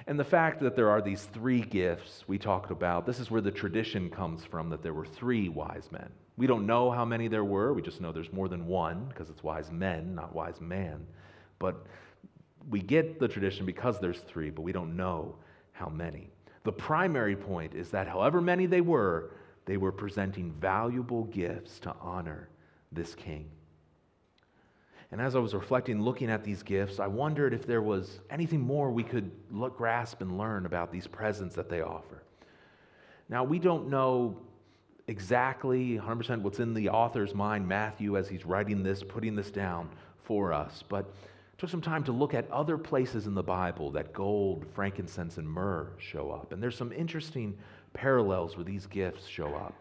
And 0.07 0.19
the 0.19 0.25
fact 0.25 0.61
that 0.61 0.77
there 0.77 0.91
are 0.91 1.01
these 1.01 1.25
three 1.25 1.61
gifts 1.61 2.25
we 2.27 2.39
talked 2.39 2.71
about, 2.71 3.07
this 3.07 3.21
is 3.21 3.31
where 3.31 3.41
the 3.41 3.51
tradition 3.51 4.11
comes 4.11 4.45
from 4.45 4.69
that 4.71 4.83
there 4.83 4.93
were 4.93 5.07
three 5.07 5.49
wise 5.49 5.89
men. 5.91 6.11
We 6.37 6.47
don't 6.47 6.67
know 6.67 6.91
how 6.91 7.05
many 7.05 7.29
there 7.29 7.45
were, 7.45 7.73
we 7.73 7.81
just 7.81 8.01
know 8.01 8.13
there's 8.13 8.33
more 8.33 8.49
than 8.49 8.67
one 8.67 9.07
because 9.07 9.31
it's 9.31 9.43
wise 9.43 9.71
men, 9.71 10.15
not 10.15 10.35
wise 10.35 10.61
man. 10.61 11.07
But 11.59 11.87
we 12.69 12.83
get 12.83 13.19
the 13.19 13.29
tradition 13.29 13.65
because 13.65 13.99
there's 13.99 14.21
three, 14.21 14.51
but 14.51 14.63
we 14.63 14.73
don't 14.73 14.97
know 14.97 15.37
how 15.73 15.89
many. 15.89 16.31
The 16.65 16.73
primary 16.73 17.37
point 17.37 17.75
is 17.75 17.91
that 17.91 18.09
however 18.09 18.41
many 18.41 18.67
they 18.67 18.81
were, 18.81 19.31
they 19.65 19.77
were 19.77 19.93
presenting 19.93 20.53
valuable 20.53 21.25
gifts 21.25 21.79
to 21.81 21.95
honor 22.01 22.49
this 22.93 23.15
king. 23.15 23.49
And 25.15 25.23
as 25.23 25.37
I 25.37 25.39
was 25.39 25.55
reflecting, 25.55 26.03
looking 26.03 26.29
at 26.29 26.43
these 26.43 26.65
gifts, 26.65 26.99
I 26.99 27.07
wondered 27.07 27.55
if 27.55 27.69
there 27.69 27.83
was 27.83 28.19
anything 28.31 28.61
more 28.61 28.91
we 28.91 29.05
could 29.05 29.31
look, 29.49 29.79
grasp 29.79 30.23
and 30.23 30.37
learn 30.37 30.67
about 30.67 30.91
these 30.91 31.07
presents 31.07 31.55
that 31.55 31.69
they 31.69 31.83
offer. 31.83 32.25
Now, 33.29 33.45
we 33.45 33.61
don't 33.61 33.89
know 33.89 34.37
exactly 35.07 36.01
100% 36.01 36.43
what's 36.43 36.59
in 36.59 36.75
the 36.75 36.89
author's 36.89 37.33
mind, 37.33 37.69
Matthew, 37.69 38.19
as 38.19 38.29
he's 38.29 38.45
writing 38.45 38.83
this, 38.83 39.05
putting 39.05 39.37
this 39.37 39.53
down 39.53 39.89
for 40.25 40.53
us, 40.53 40.83
but 40.89 41.15
took 41.59 41.71
some 41.71 41.81
time 41.81 42.03
to 42.03 42.11
look 42.11 42.35
at 42.35 42.51
other 42.51 42.77
places 42.77 43.29
in 43.29 43.35
the 43.35 43.43
Bible 43.45 43.93
that 43.93 44.13
gold, 44.13 44.67
frankincense, 44.75 45.39
and 45.39 45.49
myrrh 45.49 45.91
show 45.97 46.33
up. 46.33 46.51
And 46.51 46.61
there's 46.61 46.77
some 46.77 46.91
interesting 46.91 47.57
parallels 47.93 48.57
where 48.57 48.65
these 48.65 48.87
gifts 48.87 49.29
show 49.29 49.55
up. 49.55 49.75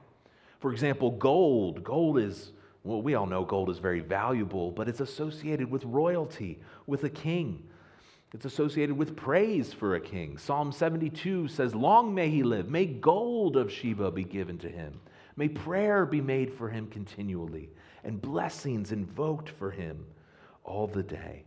For 0.59 0.71
example, 0.71 1.09
gold. 1.09 1.83
Gold 1.83 2.19
is, 2.19 2.51
well, 2.83 3.01
we 3.01 3.15
all 3.15 3.25
know 3.25 3.45
gold 3.45 3.69
is 3.69 3.79
very 3.79 4.01
valuable, 4.01 4.71
but 4.71 4.89
it's 4.89 4.99
associated 4.99 5.69
with 5.69 5.85
royalty, 5.85 6.59
with 6.85 7.03
a 7.03 7.09
king. 7.09 7.63
It's 8.33 8.45
associated 8.45 8.97
with 8.97 9.15
praise 9.15 9.71
for 9.71 9.95
a 9.95 10.01
king. 10.01 10.37
Psalm 10.37 10.71
72 10.71 11.47
says, 11.47 11.75
Long 11.75 12.13
may 12.13 12.29
he 12.29 12.43
live. 12.43 12.69
May 12.69 12.85
gold 12.85 13.57
of 13.57 13.71
Sheba 13.71 14.11
be 14.11 14.23
given 14.23 14.57
to 14.59 14.69
him. 14.69 14.99
May 15.35 15.47
prayer 15.47 16.05
be 16.05 16.21
made 16.21 16.51
for 16.53 16.69
him 16.69 16.87
continually, 16.87 17.69
and 18.03 18.21
blessings 18.21 18.91
invoked 18.91 19.49
for 19.49 19.71
him 19.71 20.05
all 20.63 20.87
the 20.87 21.03
day 21.03 21.45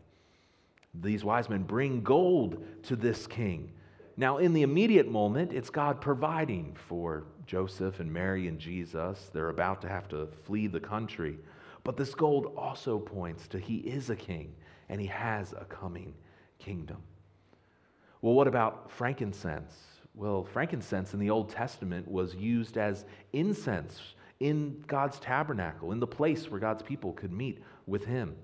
these 1.03 1.25
wise 1.25 1.49
men 1.49 1.63
bring 1.63 2.03
gold 2.03 2.65
to 2.85 2.97
this 2.97 3.27
king. 3.27 3.71
Now, 4.17 4.39
in 4.39 4.53
the 4.53 4.63
immediate 4.63 5.11
moment, 5.11 5.53
it's 5.53 5.71
God 5.71 6.01
providing 6.01 6.75
for 6.89 7.25
Joseph 7.47 8.01
and 8.01 8.13
Mary 8.13 8.49
and 8.49 8.59
Jesus. 8.59 9.31
They're 9.33 9.51
about 9.51 9.81
to 9.83 9.89
have 9.89 10.09
to 10.09 10.29
flee 10.45 10.67
the 10.67 10.81
country. 10.81 11.39
But 11.85 11.97
this 11.97 12.15
gold 12.15 12.53
also 12.57 12.99
points 12.99 13.47
to 13.49 13.59
he 13.59 13.77
is 13.77 14.11
a 14.11 14.17
king 14.17 14.53
and 14.89 15.01
he 15.01 15.07
has 15.07 15.53
a 15.53 15.65
coming 15.65 16.15
kingdom. 16.59 16.99
Well, 18.23 18.35
what 18.35 18.49
about 18.49 18.91
frankincense? 18.91 19.73
Well, 20.15 20.45
frankincense 20.45 21.15
in 21.15 21.21
the 21.21 21.31
Old 21.31 21.51
Testament 21.51 22.11
was 22.11 22.35
used 22.35 22.79
as 22.79 23.05
incense 23.33 24.01
in 24.41 24.83
God's 24.87 25.19
tabernacle, 25.21 25.93
in 25.93 26.01
the 26.01 26.07
place 26.07 26.51
where 26.51 26.61
God's 26.61 26.83
people 26.83 27.13
could 27.13 27.33
meet 27.33 27.63
with 27.87 28.05
him. 28.05 28.35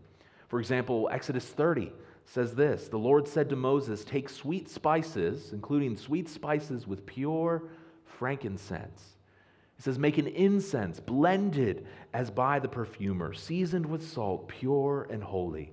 For 0.49 0.61
example, 0.61 1.09
Exodus 1.11 1.47
30 1.47 1.93
says 2.27 2.55
this 2.55 2.89
The 2.89 2.99
Lord 2.99 3.27
said 3.27 3.49
to 3.51 3.57
Moses, 3.57 4.05
Take 4.05 4.29
sweet 4.29 4.69
spices, 4.69 5.53
including 5.53 5.97
sweet 5.97 6.29
spices 6.29 6.87
with 6.87 7.07
pure 7.07 7.65
frankincense. 8.19 9.17
It 9.79 9.85
says, 9.85 9.99
Make 9.99 10.19
an 10.19 10.29
incense 10.29 11.01
blended 11.01 11.87
as 12.13 12.31
by 12.31 12.59
the 12.59 12.69
perfumer, 12.69 13.33
seasoned 13.33 13.87
with 13.87 14.07
salt, 14.07 14.49
pure 14.49 15.07
and 15.11 15.23
holy. 15.23 15.73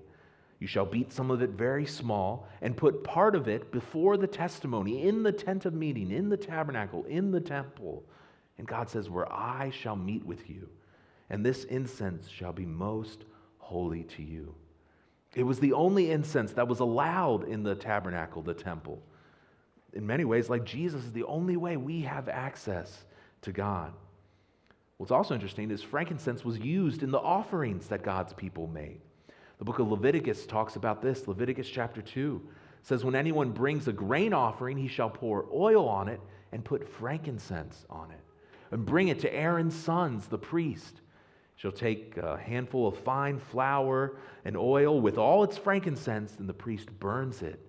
You 0.60 0.67
shall 0.67 0.86
beat 0.86 1.13
some 1.13 1.31
of 1.31 1.41
it 1.41 1.51
very 1.51 1.86
small 1.86 2.48
and 2.62 2.75
put 2.75 3.03
part 3.03 3.36
of 3.36 3.48
it 3.48 3.72
before 3.72 4.17
the 4.17 4.27
testimony 4.27 5.08
in 5.08 5.24
the 5.24 5.31
tent 5.31 5.65
of 5.65 5.74
meeting, 5.74 6.12
in 6.12 6.27
the 6.29 6.38
tabernacle, 6.38 7.05
in 7.05 7.31
the 7.31 7.39
temple. 7.39 8.03
And 8.58 8.67
God 8.67 8.89
says, 8.89 9.10
Where 9.10 9.31
I 9.31 9.69
shall 9.69 9.96
meet 9.96 10.25
with 10.25 10.50
you, 10.50 10.69
and 11.29 11.46
this 11.46 11.63
incense 11.65 12.27
shall 12.27 12.51
be 12.51 12.65
most 12.65 13.24
holy 13.58 14.03
to 14.03 14.24
you. 14.24 14.53
It 15.36 15.43
was 15.43 15.60
the 15.60 15.74
only 15.74 16.12
incense 16.12 16.51
that 16.53 16.67
was 16.67 16.79
allowed 16.79 17.48
in 17.48 17.63
the 17.63 17.75
tabernacle, 17.75 18.41
the 18.41 18.53
temple. 18.53 19.01
In 19.93 20.05
many 20.05 20.25
ways, 20.25 20.50
like 20.50 20.63
Jesus 20.63 21.03
is 21.03 21.12
the 21.12 21.24
only 21.24 21.58
way 21.58 21.77
we 21.77 22.01
have 22.01 22.29
access 22.29 23.05
to 23.41 23.51
God. 23.51 23.93
What's 24.98 25.12
also 25.12 25.34
interesting 25.34 25.72
is 25.72 25.81
frankincense 25.81 26.43
was 26.43 26.60
used 26.60 27.03
in 27.03 27.12
the 27.12 27.19
offerings 27.19 27.88
that 27.88 28.03
God's 28.03 28.34
people 28.34 28.67
made. 28.67 29.00
The 29.58 29.65
book 29.65 29.79
of 29.79 29.89
Leviticus 29.89 30.46
talks 30.46 30.75
about 30.75 31.01
this. 31.01 31.27
Leviticus 31.27 31.69
chapter 31.69 32.01
2 32.01 32.41
says, 32.81 33.03
When 33.03 33.15
anyone 33.15 33.51
brings 33.51 33.88
a 33.88 33.93
grain 33.93 34.34
offering, 34.34 34.77
he 34.77 34.88
shall 34.88 35.10
pour 35.10 35.46
oil 35.53 35.88
on 35.88 36.08
it 36.08 36.19
and 36.51 36.63
put 36.63 36.88
frankincense 36.88 37.86
on 37.89 38.12
it, 38.12 38.19
and 38.72 38.86
bring 38.86 39.08
it 39.08 39.19
to 39.19 39.34
Aaron's 39.34 39.75
sons, 39.75 40.27
the 40.27 40.38
priest. 40.38 41.01
She'll 41.55 41.72
take 41.72 42.17
a 42.17 42.38
handful 42.38 42.88
of 42.88 42.98
fine 42.98 43.39
flour 43.39 44.17
and 44.46 44.55
oil 44.55 45.01
with 45.01 45.17
all 45.17 45.43
its 45.43 45.58
frankincense, 45.58 46.36
and 46.39 46.48
the 46.48 46.53
priest 46.53 46.89
burns 47.00 47.41
it 47.41 47.68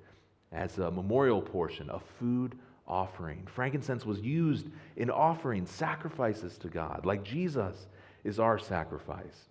as 0.52 0.78
a 0.78 0.90
memorial 0.90 1.40
portion, 1.40 1.90
a 1.90 2.00
food 2.19 2.59
offering. 2.87 3.47
Frankincense 3.47 4.04
was 4.04 4.21
used 4.21 4.69
in 4.97 5.11
offering 5.11 5.64
sacrifices 5.64 6.59
to 6.59 6.69
God, 6.69 7.07
like 7.07 7.23
Jesus 7.23 7.87
is 8.25 8.40
our 8.40 8.59
sacrifice. 8.59 9.49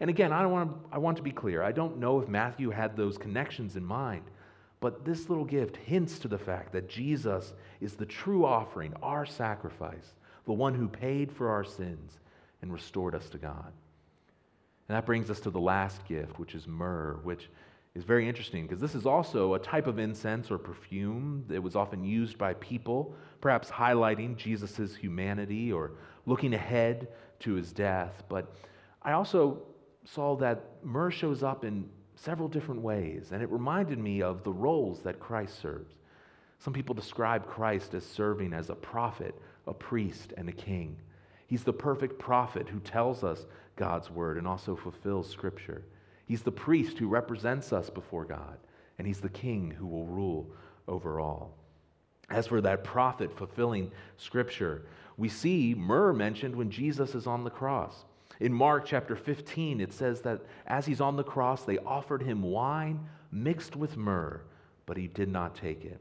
And 0.00 0.10
again, 0.10 0.32
I 0.32 0.46
want, 0.46 0.70
to, 0.70 0.94
I 0.94 0.98
want 0.98 1.16
to 1.16 1.22
be 1.22 1.30
clear. 1.30 1.62
I 1.62 1.72
don't 1.72 1.98
know 1.98 2.20
if 2.20 2.28
Matthew 2.28 2.70
had 2.70 2.96
those 2.96 3.16
connections 3.16 3.76
in 3.76 3.84
mind, 3.84 4.24
but 4.80 5.04
this 5.04 5.28
little 5.28 5.44
gift 5.44 5.76
hints 5.76 6.18
to 6.20 6.28
the 6.28 6.38
fact 6.38 6.72
that 6.72 6.88
Jesus 6.88 7.54
is 7.80 7.94
the 7.94 8.06
true 8.06 8.44
offering, 8.44 8.92
our 9.02 9.24
sacrifice, 9.24 10.14
the 10.44 10.52
one 10.52 10.74
who 10.74 10.88
paid 10.88 11.30
for 11.30 11.50
our 11.50 11.64
sins 11.64 12.18
and 12.62 12.72
restored 12.72 13.14
us 13.14 13.28
to 13.30 13.38
God. 13.38 13.72
And 14.88 14.96
that 14.96 15.06
brings 15.06 15.30
us 15.30 15.40
to 15.40 15.50
the 15.50 15.60
last 15.60 16.04
gift, 16.06 16.38
which 16.38 16.54
is 16.54 16.66
myrrh, 16.66 17.20
which 17.22 17.48
is 17.94 18.04
very 18.04 18.26
interesting 18.26 18.62
because 18.66 18.80
this 18.80 18.94
is 18.94 19.04
also 19.04 19.54
a 19.54 19.58
type 19.58 19.86
of 19.86 19.98
incense 19.98 20.50
or 20.50 20.58
perfume 20.58 21.44
that 21.48 21.62
was 21.62 21.76
often 21.76 22.02
used 22.02 22.38
by 22.38 22.54
people, 22.54 23.14
perhaps 23.40 23.68
highlighting 23.68 24.36
Jesus' 24.36 24.96
humanity 24.96 25.72
or 25.72 25.92
looking 26.24 26.54
ahead 26.54 27.08
to 27.40 27.52
his 27.52 27.72
death. 27.72 28.22
But 28.28 28.54
I 29.02 29.12
also 29.12 29.62
saw 30.04 30.36
that 30.36 30.64
myrrh 30.82 31.10
shows 31.10 31.42
up 31.42 31.64
in 31.64 31.88
several 32.14 32.48
different 32.48 32.80
ways, 32.80 33.30
and 33.32 33.42
it 33.42 33.50
reminded 33.50 33.98
me 33.98 34.22
of 34.22 34.42
the 34.42 34.52
roles 34.52 35.00
that 35.02 35.20
Christ 35.20 35.60
serves. 35.60 35.94
Some 36.58 36.72
people 36.72 36.94
describe 36.94 37.46
Christ 37.46 37.94
as 37.94 38.06
serving 38.06 38.52
as 38.52 38.70
a 38.70 38.74
prophet, 38.74 39.34
a 39.66 39.74
priest, 39.74 40.32
and 40.36 40.48
a 40.48 40.52
king. 40.52 40.96
He's 41.46 41.64
the 41.64 41.72
perfect 41.72 42.18
prophet 42.18 42.68
who 42.68 42.78
tells 42.80 43.24
us 43.24 43.44
God's 43.76 44.10
word 44.10 44.38
and 44.38 44.46
also 44.46 44.76
fulfills 44.76 45.28
Scripture. 45.28 45.82
He's 46.26 46.42
the 46.42 46.52
priest 46.52 46.98
who 46.98 47.08
represents 47.08 47.72
us 47.72 47.90
before 47.90 48.24
God, 48.24 48.58
and 48.98 49.06
he's 49.06 49.20
the 49.20 49.28
king 49.28 49.70
who 49.70 49.86
will 49.86 50.06
rule 50.06 50.50
over 50.88 51.20
all. 51.20 51.54
As 52.30 52.46
for 52.46 52.60
that 52.60 52.84
prophet 52.84 53.36
fulfilling 53.36 53.90
Scripture, 54.16 54.82
we 55.16 55.28
see 55.28 55.74
myrrh 55.76 56.12
mentioned 56.12 56.56
when 56.56 56.70
Jesus 56.70 57.14
is 57.14 57.26
on 57.26 57.44
the 57.44 57.50
cross. 57.50 58.04
In 58.40 58.52
Mark 58.52 58.86
chapter 58.86 59.14
15, 59.14 59.80
it 59.80 59.92
says 59.92 60.22
that 60.22 60.40
as 60.66 60.86
he's 60.86 61.00
on 61.00 61.16
the 61.16 61.22
cross, 61.22 61.64
they 61.64 61.78
offered 61.78 62.22
him 62.22 62.42
wine 62.42 63.00
mixed 63.30 63.76
with 63.76 63.96
myrrh, 63.96 64.40
but 64.86 64.96
he 64.96 65.08
did 65.08 65.28
not 65.28 65.54
take 65.54 65.84
it. 65.84 66.00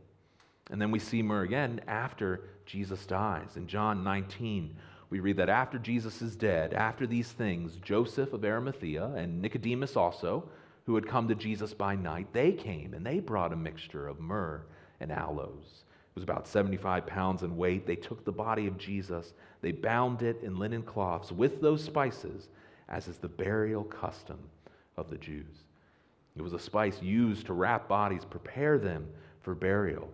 And 0.70 0.82
then 0.82 0.92
we 0.92 1.00
see 1.00 1.22
myrrh 1.22 1.44
again 1.44 1.82
after 1.88 2.44
Jesus 2.66 3.06
dies. 3.06 3.58
In 3.58 3.68
John 3.68 4.04
19, 4.04 4.76
we 5.12 5.20
read 5.20 5.38
that 5.38 5.50
after 5.50 5.78
Jesus 5.78 6.22
is 6.22 6.38
dead, 6.38 6.74
after 6.74 7.06
these 7.06 7.30
things, 7.30 7.76
Joseph 7.76 8.32
of 8.32 8.46
Arimathea 8.46 9.08
and 9.08 9.42
Nicodemus 9.42 9.98
also, 9.98 10.46
who 10.86 10.96
had 10.96 11.06
come 11.06 11.28
to 11.28 11.36
Jesus 11.36 11.74
by 11.74 11.96
night, 11.96 12.28
they 12.32 12.54
came 12.54 12.94
and 12.94 13.06
they 13.06 13.20
brought 13.20 13.52
a 13.52 13.58
mixture 13.58 14.08
of 14.08 14.22
myrrh 14.22 14.64
and 15.02 15.12
aloes. 15.12 15.84
It 15.84 16.16
was 16.16 16.24
about 16.24 16.48
75 16.48 17.06
pounds 17.06 17.44
in 17.44 17.58
weight. 17.58 17.86
They 17.86 17.98
took 17.98 18.24
the 18.24 18.32
body 18.32 18.68
of 18.68 18.78
Jesus, 18.78 19.34
they 19.62 19.74
bound 19.74 20.22
it 20.22 20.42
in 20.44 20.58
linen 20.58 20.82
cloths 20.82 21.32
with 21.32 21.62
those 21.62 21.84
spices, 21.84 22.48
as 22.88 23.10
is 23.10 23.18
the 23.18 23.28
burial 23.28 23.84
custom 23.84 24.40
of 24.96 25.10
the 25.10 25.18
Jews. 25.18 25.66
It 26.38 26.42
was 26.42 26.54
a 26.54 26.60
spice 26.60 27.02
used 27.02 27.48
to 27.48 27.54
wrap 27.54 27.90
bodies, 27.90 28.24
prepare 28.24 28.78
them 28.78 29.10
for 29.42 29.56
burial. 29.56 30.10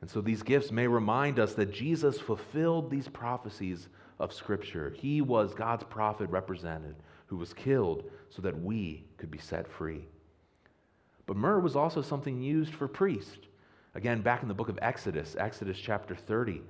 And 0.00 0.10
so 0.10 0.20
these 0.20 0.42
gifts 0.42 0.72
may 0.72 0.88
remind 0.88 1.38
us 1.38 1.54
that 1.54 1.72
Jesus 1.72 2.18
fulfilled 2.18 2.90
these 2.90 3.06
prophecies 3.08 3.88
of 4.18 4.32
Scripture. 4.32 4.94
He 4.96 5.20
was 5.20 5.54
God's 5.54 5.84
prophet 5.84 6.30
represented 6.30 6.94
who 7.26 7.36
was 7.36 7.52
killed 7.52 8.04
so 8.30 8.42
that 8.42 8.62
we 8.62 9.04
could 9.16 9.30
be 9.30 9.38
set 9.38 9.66
free. 9.66 10.04
But 11.26 11.36
myrrh 11.36 11.60
was 11.60 11.76
also 11.76 12.02
something 12.02 12.40
used 12.40 12.74
for 12.74 12.86
priests. 12.86 13.38
Again, 13.94 14.20
back 14.20 14.42
in 14.42 14.48
the 14.48 14.54
book 14.54 14.68
of 14.68 14.78
Exodus, 14.82 15.36
Exodus 15.38 15.78
chapter 15.78 16.14
30, 16.14 16.60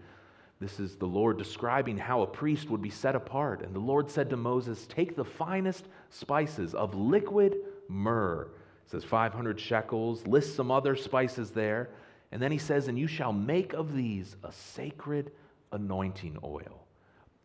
this 0.61 0.79
is 0.79 0.97
the 0.97 1.07
Lord 1.07 1.37
describing 1.37 1.99
how 1.99 2.23
a 2.23 2.27
priest 2.27 2.71
would 2.71 2.83
be 2.83 2.91
set 2.91 3.17
apart. 3.17 3.63
And 3.63 3.75
the 3.75 3.81
Lord 3.81 4.11
said 4.11 4.31
to 4.31 4.37
Moses, 4.37 4.87
Take 4.87 5.17
the 5.17 5.25
finest 5.25 5.87
spices 6.11 6.75
of 6.75 6.95
liquid 6.95 7.57
myrrh. 7.89 8.49
It 8.87 8.91
says 8.91 9.05
500 9.05 9.59
shekels, 9.59 10.27
lists 10.27 10.55
some 10.55 10.71
other 10.71 10.95
spices 10.95 11.51
there. 11.51 11.91
And 12.31 12.41
then 12.41 12.53
he 12.53 12.59
says, 12.59 12.89
And 12.89 12.99
you 12.99 13.07
shall 13.07 13.33
make 13.33 13.73
of 13.73 13.95
these 13.95 14.37
a 14.45 14.53
sacred 14.53 15.33
anointing 15.73 16.39
oil, 16.45 16.84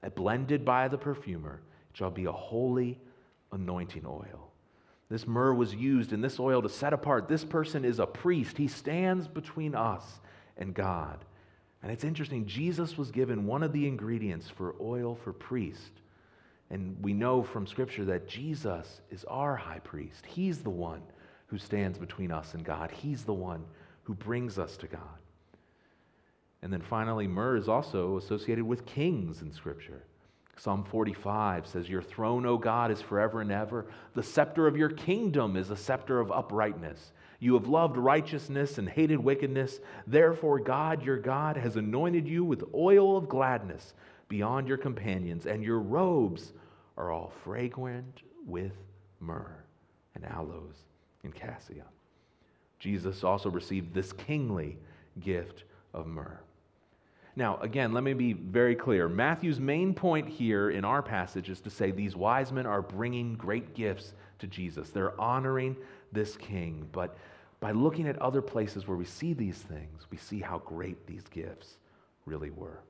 blended 0.07 0.63
by 0.63 0.87
the 0.87 0.97
perfumer. 0.97 1.61
It 1.91 1.97
shall 1.97 2.11
be 2.11 2.25
a 2.25 2.31
holy 2.31 2.99
anointing 3.51 4.05
oil. 4.05 4.51
This 5.09 5.25
myrrh 5.25 5.53
was 5.53 5.73
used 5.73 6.13
in 6.13 6.21
this 6.21 6.39
oil 6.39 6.61
to 6.61 6.69
set 6.69 6.93
apart. 6.93 7.27
This 7.27 7.43
person 7.43 7.83
is 7.83 7.99
a 7.99 8.05
priest. 8.05 8.57
He 8.57 8.67
stands 8.67 9.27
between 9.27 9.75
us 9.75 10.03
and 10.57 10.73
God. 10.73 11.25
And 11.81 11.91
it's 11.91 12.03
interesting, 12.03 12.45
Jesus 12.45 12.97
was 12.97 13.09
given 13.09 13.45
one 13.45 13.63
of 13.63 13.73
the 13.73 13.87
ingredients 13.87 14.49
for 14.49 14.75
oil 14.81 15.15
for 15.15 15.33
priest. 15.33 15.91
And 16.69 16.95
we 17.01 17.13
know 17.13 17.41
from 17.41 17.65
Scripture 17.65 18.05
that 18.05 18.27
Jesus 18.27 19.01
is 19.09 19.23
our 19.25 19.55
high 19.55 19.79
priest. 19.79 20.25
He's 20.25 20.59
the 20.59 20.69
one 20.69 21.01
who 21.47 21.57
stands 21.57 21.97
between 21.97 22.31
us 22.31 22.53
and 22.53 22.63
God, 22.63 22.91
He's 22.91 23.23
the 23.23 23.33
one 23.33 23.63
who 24.03 24.13
brings 24.13 24.59
us 24.59 24.77
to 24.77 24.87
God. 24.87 25.01
And 26.61 26.73
then 26.73 26.81
finally, 26.81 27.27
myrrh 27.27 27.57
is 27.57 27.69
also 27.69 28.17
associated 28.17 28.65
with 28.65 28.85
kings 28.85 29.41
in 29.41 29.51
Scripture. 29.51 30.03
Psalm 30.57 30.83
45 30.83 31.67
says, 31.67 31.87
Your 31.87 32.01
throne, 32.01 32.45
O 32.45 32.57
God, 32.57 32.91
is 32.91 33.01
forever 33.01 33.39
and 33.39 33.51
ever. 33.51 33.85
The 34.13 34.23
scepter 34.23 34.67
of 34.67 34.75
your 34.75 34.89
kingdom 34.89 35.55
is 35.55 35.69
a 35.69 35.77
scepter 35.77 36.19
of 36.19 36.31
uprightness. 36.31 37.13
You 37.39 37.53
have 37.53 37.69
loved 37.69 37.95
righteousness 37.95 38.77
and 38.77 38.89
hated 38.89 39.19
wickedness. 39.19 39.79
Therefore, 40.05 40.59
God, 40.59 41.01
your 41.01 41.17
God, 41.17 41.55
has 41.55 41.77
anointed 41.77 42.27
you 42.27 42.43
with 42.43 42.65
oil 42.73 43.15
of 43.15 43.29
gladness 43.29 43.93
beyond 44.27 44.67
your 44.67 44.77
companions, 44.77 45.45
and 45.45 45.63
your 45.63 45.79
robes 45.79 46.51
are 46.97 47.09
all 47.09 47.31
fragrant 47.45 48.21
with 48.45 48.73
myrrh 49.21 49.63
and 50.15 50.25
aloes 50.25 50.75
and 51.23 51.33
cassia. 51.33 51.85
Jesus 52.79 53.23
also 53.23 53.49
received 53.49 53.93
this 53.93 54.11
kingly 54.11 54.77
gift 55.21 55.63
of 55.93 56.05
myrrh. 56.05 56.39
Now, 57.39 57.57
again, 57.61 57.93
let 57.93 58.03
me 58.03 58.11
be 58.11 58.33
very 58.33 58.75
clear. 58.75 59.07
Matthew's 59.07 59.61
main 59.61 59.93
point 59.93 60.27
here 60.27 60.71
in 60.71 60.83
our 60.83 61.01
passage 61.01 61.49
is 61.49 61.61
to 61.61 61.69
say 61.69 61.89
these 61.89 62.13
wise 62.13 62.51
men 62.51 62.65
are 62.65 62.81
bringing 62.81 63.35
great 63.35 63.73
gifts 63.73 64.11
to 64.39 64.47
Jesus. 64.47 64.89
They're 64.89 65.19
honoring 65.19 65.77
this 66.11 66.35
king. 66.35 66.85
But 66.91 67.15
by 67.61 67.71
looking 67.71 68.09
at 68.09 68.21
other 68.21 68.41
places 68.41 68.89
where 68.89 68.97
we 68.97 69.05
see 69.05 69.31
these 69.31 69.57
things, 69.57 70.05
we 70.11 70.17
see 70.17 70.41
how 70.41 70.57
great 70.59 71.07
these 71.07 71.23
gifts 71.29 71.77
really 72.25 72.49
were. 72.49 72.81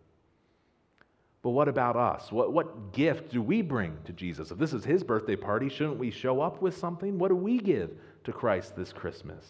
But 1.43 1.51
what 1.51 1.67
about 1.67 1.95
us? 1.95 2.31
What, 2.31 2.51
what 2.51 2.91
gift 2.91 3.29
do 3.29 3.43
we 3.43 3.61
bring 3.61 3.99
to 4.05 4.13
Jesus? 4.13 4.49
If 4.49 4.57
this 4.57 4.73
is 4.73 4.83
his 4.83 5.03
birthday 5.03 5.35
party, 5.35 5.69
shouldn't 5.69 5.99
we 5.99 6.09
show 6.09 6.41
up 6.41 6.59
with 6.59 6.75
something? 6.75 7.19
What 7.19 7.27
do 7.27 7.35
we 7.35 7.59
give 7.59 7.91
to 8.23 8.33
Christ 8.33 8.75
this 8.75 8.93
Christmas? 8.93 9.45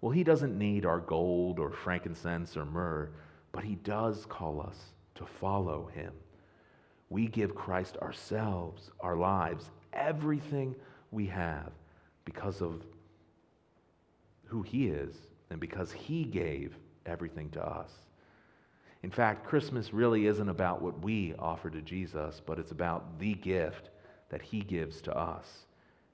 Well, 0.00 0.12
he 0.12 0.24
doesn't 0.24 0.56
need 0.56 0.86
our 0.86 1.00
gold 1.00 1.58
or 1.58 1.70
frankincense 1.70 2.56
or 2.56 2.64
myrrh 2.64 3.10
but 3.56 3.64
he 3.64 3.76
does 3.76 4.26
call 4.26 4.60
us 4.60 4.76
to 5.14 5.24
follow 5.24 5.88
him. 5.94 6.12
We 7.08 7.26
give 7.26 7.54
Christ 7.54 7.96
ourselves, 8.02 8.90
our 9.00 9.16
lives, 9.16 9.70
everything 9.94 10.74
we 11.10 11.24
have 11.28 11.72
because 12.26 12.60
of 12.60 12.84
who 14.44 14.60
he 14.60 14.88
is 14.88 15.14
and 15.48 15.58
because 15.58 15.90
he 15.90 16.24
gave 16.24 16.76
everything 17.06 17.48
to 17.52 17.66
us. 17.66 17.90
In 19.02 19.10
fact, 19.10 19.46
Christmas 19.46 19.94
really 19.94 20.26
isn't 20.26 20.50
about 20.50 20.82
what 20.82 21.02
we 21.02 21.32
offer 21.38 21.70
to 21.70 21.80
Jesus, 21.80 22.42
but 22.44 22.58
it's 22.58 22.72
about 22.72 23.18
the 23.18 23.32
gift 23.32 23.88
that 24.28 24.42
he 24.42 24.60
gives 24.60 25.00
to 25.00 25.16
us. 25.16 25.64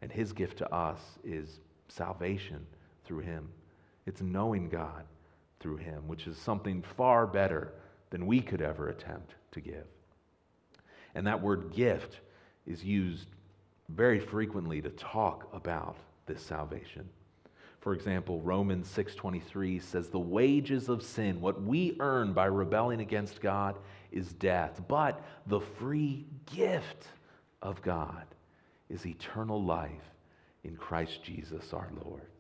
And 0.01 0.13
his 0.13 0.33
gift 0.33 0.59
to 0.59 0.73
us 0.73 1.01
is 1.25 1.59
salvation 1.89 2.65
through 3.05 3.21
him. 3.21 3.49
It's 4.07 4.21
knowing 4.23 4.69
God 4.69 5.07
through 5.63 5.77
him, 5.79 6.09
which 6.09 6.27
is 6.27 6.37
something 6.37 6.83
far 6.97 7.27
better 7.27 7.73
than 8.11 8.27
we 8.27 8.41
could 8.41 8.61
ever 8.61 8.89
attempt 8.89 9.35
to 9.53 9.61
give. 9.61 9.87
And 11.15 11.27
that 11.27 11.41
word 11.41 11.73
gift 11.73 12.21
is 12.67 12.85
used 12.85 13.29
very 13.89 14.21
frequently 14.21 14.83
to 14.83 14.91
talk 14.91 15.49
about 15.53 15.97
this 16.27 16.43
salvation. 16.43 17.09
For 17.81 17.95
example, 17.95 18.41
Romans 18.41 18.89
6:23 18.89 19.81
says 19.81 20.09
the 20.09 20.19
wages 20.19 20.89
of 20.89 21.03
sin, 21.03 21.41
what 21.41 21.63
we 21.63 21.97
earn 22.01 22.33
by 22.33 22.47
rebelling 22.47 23.01
against 23.01 23.41
God 23.41 23.77
is 24.13 24.33
death, 24.35 24.81
but 24.87 25.23
the 25.47 25.61
free 25.61 26.27
gift 26.47 27.09
of 27.61 27.83
God 27.83 28.27
is 28.89 29.07
eternal 29.07 29.63
life 29.63 30.15
in 30.65 30.77
Christ 30.77 31.25
Jesus 31.25 31.73
our 31.73 31.91
Lord. 32.05 32.32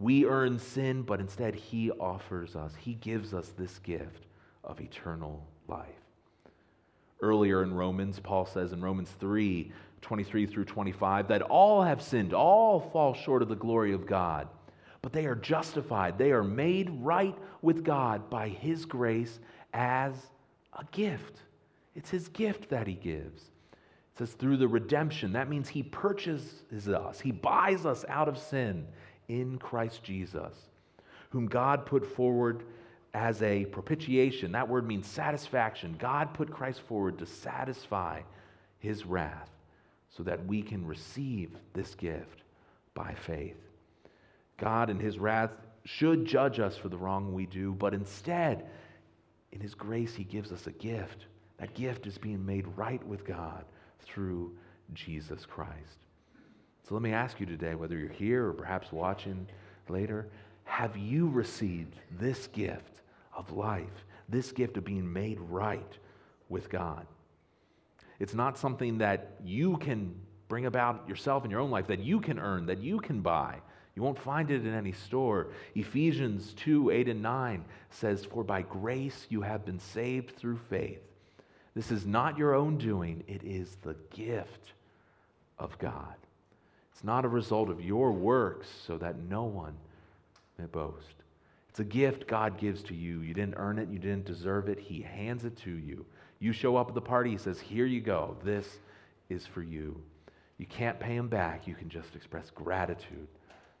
We 0.00 0.24
earn 0.24 0.58
sin, 0.58 1.02
but 1.02 1.20
instead 1.20 1.54
He 1.54 1.90
offers 1.90 2.56
us, 2.56 2.72
He 2.74 2.94
gives 2.94 3.34
us 3.34 3.52
this 3.58 3.78
gift 3.80 4.24
of 4.64 4.80
eternal 4.80 5.46
life. 5.68 5.88
Earlier 7.20 7.62
in 7.62 7.74
Romans, 7.74 8.18
Paul 8.18 8.46
says 8.46 8.72
in 8.72 8.80
Romans 8.80 9.10
3 9.20 9.70
23 10.00 10.46
through 10.46 10.64
25 10.64 11.28
that 11.28 11.42
all 11.42 11.82
have 11.82 12.00
sinned, 12.00 12.32
all 12.32 12.80
fall 12.80 13.12
short 13.12 13.42
of 13.42 13.50
the 13.50 13.54
glory 13.54 13.92
of 13.92 14.06
God, 14.06 14.48
but 15.02 15.12
they 15.12 15.26
are 15.26 15.34
justified. 15.34 16.16
They 16.16 16.32
are 16.32 16.42
made 16.42 16.88
right 17.02 17.36
with 17.60 17.84
God 17.84 18.30
by 18.30 18.48
His 18.48 18.86
grace 18.86 19.38
as 19.74 20.14
a 20.72 20.84
gift. 20.92 21.42
It's 21.94 22.08
His 22.08 22.28
gift 22.28 22.70
that 22.70 22.86
He 22.86 22.94
gives. 22.94 23.42
It 23.42 24.18
says 24.18 24.32
through 24.32 24.56
the 24.56 24.68
redemption. 24.68 25.34
That 25.34 25.50
means 25.50 25.68
He 25.68 25.82
purchases 25.82 26.88
us, 26.88 27.20
He 27.20 27.32
buys 27.32 27.84
us 27.84 28.06
out 28.08 28.28
of 28.28 28.38
sin 28.38 28.86
in 29.30 29.58
Christ 29.58 30.02
Jesus, 30.02 30.52
whom 31.30 31.46
God 31.46 31.86
put 31.86 32.04
forward 32.04 32.64
as 33.14 33.40
a 33.42 33.64
propitiation. 33.66 34.52
That 34.52 34.68
word 34.68 34.86
means 34.86 35.06
satisfaction. 35.06 35.96
God 35.98 36.34
put 36.34 36.50
Christ 36.50 36.80
forward 36.80 37.18
to 37.18 37.26
satisfy 37.26 38.22
his 38.80 39.06
wrath 39.06 39.50
so 40.16 40.24
that 40.24 40.44
we 40.46 40.62
can 40.62 40.84
receive 40.84 41.50
this 41.74 41.94
gift 41.94 42.42
by 42.94 43.14
faith. 43.14 43.56
God, 44.58 44.90
in 44.90 44.98
his 44.98 45.18
wrath, 45.18 45.50
should 45.84 46.26
judge 46.26 46.58
us 46.58 46.76
for 46.76 46.88
the 46.88 46.98
wrong 46.98 47.32
we 47.32 47.46
do, 47.46 47.72
but 47.72 47.94
instead, 47.94 48.66
in 49.52 49.60
his 49.60 49.74
grace, 49.74 50.14
he 50.14 50.24
gives 50.24 50.52
us 50.52 50.66
a 50.66 50.72
gift. 50.72 51.26
That 51.58 51.74
gift 51.74 52.06
is 52.06 52.18
being 52.18 52.44
made 52.44 52.66
right 52.76 53.04
with 53.06 53.24
God 53.24 53.64
through 54.00 54.52
Jesus 54.92 55.46
Christ. 55.46 55.98
So 56.90 56.96
let 56.96 57.04
me 57.04 57.12
ask 57.12 57.38
you 57.38 57.46
today, 57.46 57.76
whether 57.76 57.96
you're 57.96 58.08
here 58.08 58.48
or 58.48 58.52
perhaps 58.52 58.90
watching 58.90 59.46
later, 59.88 60.26
have 60.64 60.96
you 60.96 61.28
received 61.28 61.94
this 62.18 62.48
gift 62.48 63.02
of 63.32 63.52
life, 63.52 64.04
this 64.28 64.50
gift 64.50 64.76
of 64.76 64.84
being 64.84 65.12
made 65.12 65.38
right 65.38 65.96
with 66.48 66.68
God? 66.68 67.06
It's 68.18 68.34
not 68.34 68.58
something 68.58 68.98
that 68.98 69.36
you 69.44 69.76
can 69.76 70.16
bring 70.48 70.66
about 70.66 71.08
yourself 71.08 71.44
in 71.44 71.50
your 71.52 71.60
own 71.60 71.70
life, 71.70 71.86
that 71.86 72.00
you 72.00 72.18
can 72.20 72.40
earn, 72.40 72.66
that 72.66 72.80
you 72.80 72.98
can 72.98 73.20
buy. 73.20 73.60
You 73.94 74.02
won't 74.02 74.18
find 74.18 74.50
it 74.50 74.66
in 74.66 74.74
any 74.74 74.90
store. 74.90 75.52
Ephesians 75.76 76.54
2 76.54 76.90
8 76.90 77.08
and 77.08 77.22
9 77.22 77.64
says, 77.90 78.24
For 78.24 78.42
by 78.42 78.62
grace 78.62 79.28
you 79.28 79.42
have 79.42 79.64
been 79.64 79.78
saved 79.78 80.34
through 80.34 80.58
faith. 80.68 81.02
This 81.72 81.92
is 81.92 82.04
not 82.04 82.36
your 82.36 82.56
own 82.56 82.78
doing, 82.78 83.22
it 83.28 83.44
is 83.44 83.76
the 83.76 83.94
gift 84.10 84.72
of 85.56 85.78
God. 85.78 86.16
It's 86.92 87.04
not 87.04 87.24
a 87.24 87.28
result 87.28 87.70
of 87.70 87.82
your 87.82 88.12
works 88.12 88.68
so 88.86 88.98
that 88.98 89.18
no 89.18 89.44
one 89.44 89.74
may 90.58 90.66
boast. 90.66 91.14
It's 91.68 91.80
a 91.80 91.84
gift 91.84 92.26
God 92.26 92.58
gives 92.58 92.82
to 92.84 92.94
you. 92.94 93.20
You 93.20 93.32
didn't 93.32 93.54
earn 93.56 93.78
it, 93.78 93.88
you 93.88 93.98
didn't 93.98 94.24
deserve 94.24 94.68
it. 94.68 94.78
He 94.78 95.00
hands 95.00 95.44
it 95.44 95.56
to 95.58 95.70
you. 95.70 96.04
You 96.40 96.52
show 96.52 96.76
up 96.76 96.88
at 96.88 96.94
the 96.94 97.00
party, 97.00 97.30
He 97.30 97.36
says, 97.36 97.60
Here 97.60 97.86
you 97.86 98.00
go. 98.00 98.36
This 98.42 98.80
is 99.28 99.46
for 99.46 99.62
you. 99.62 100.00
You 100.58 100.66
can't 100.66 101.00
pay 101.00 101.14
him 101.14 101.28
back. 101.28 101.66
You 101.66 101.74
can 101.74 101.88
just 101.88 102.14
express 102.14 102.50
gratitude 102.50 103.28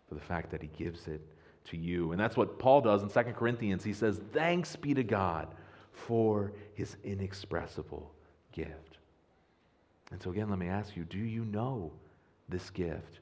for 0.08 0.14
the 0.14 0.20
fact 0.20 0.50
that 0.50 0.62
he 0.62 0.68
gives 0.68 1.08
it 1.08 1.20
to 1.66 1.76
you. 1.76 2.12
And 2.12 2.20
that's 2.20 2.36
what 2.36 2.58
Paul 2.58 2.80
does 2.80 3.02
in 3.02 3.10
2 3.10 3.32
Corinthians. 3.32 3.84
He 3.84 3.92
says, 3.92 4.20
Thanks 4.32 4.76
be 4.76 4.94
to 4.94 5.02
God 5.02 5.48
for 5.92 6.52
his 6.74 6.96
inexpressible 7.04 8.10
gift. 8.52 8.98
And 10.10 10.22
so, 10.22 10.30
again, 10.30 10.48
let 10.48 10.58
me 10.58 10.68
ask 10.68 10.96
you 10.96 11.04
do 11.04 11.18
you 11.18 11.44
know 11.44 11.92
this 12.50 12.70
gift? 12.70 13.20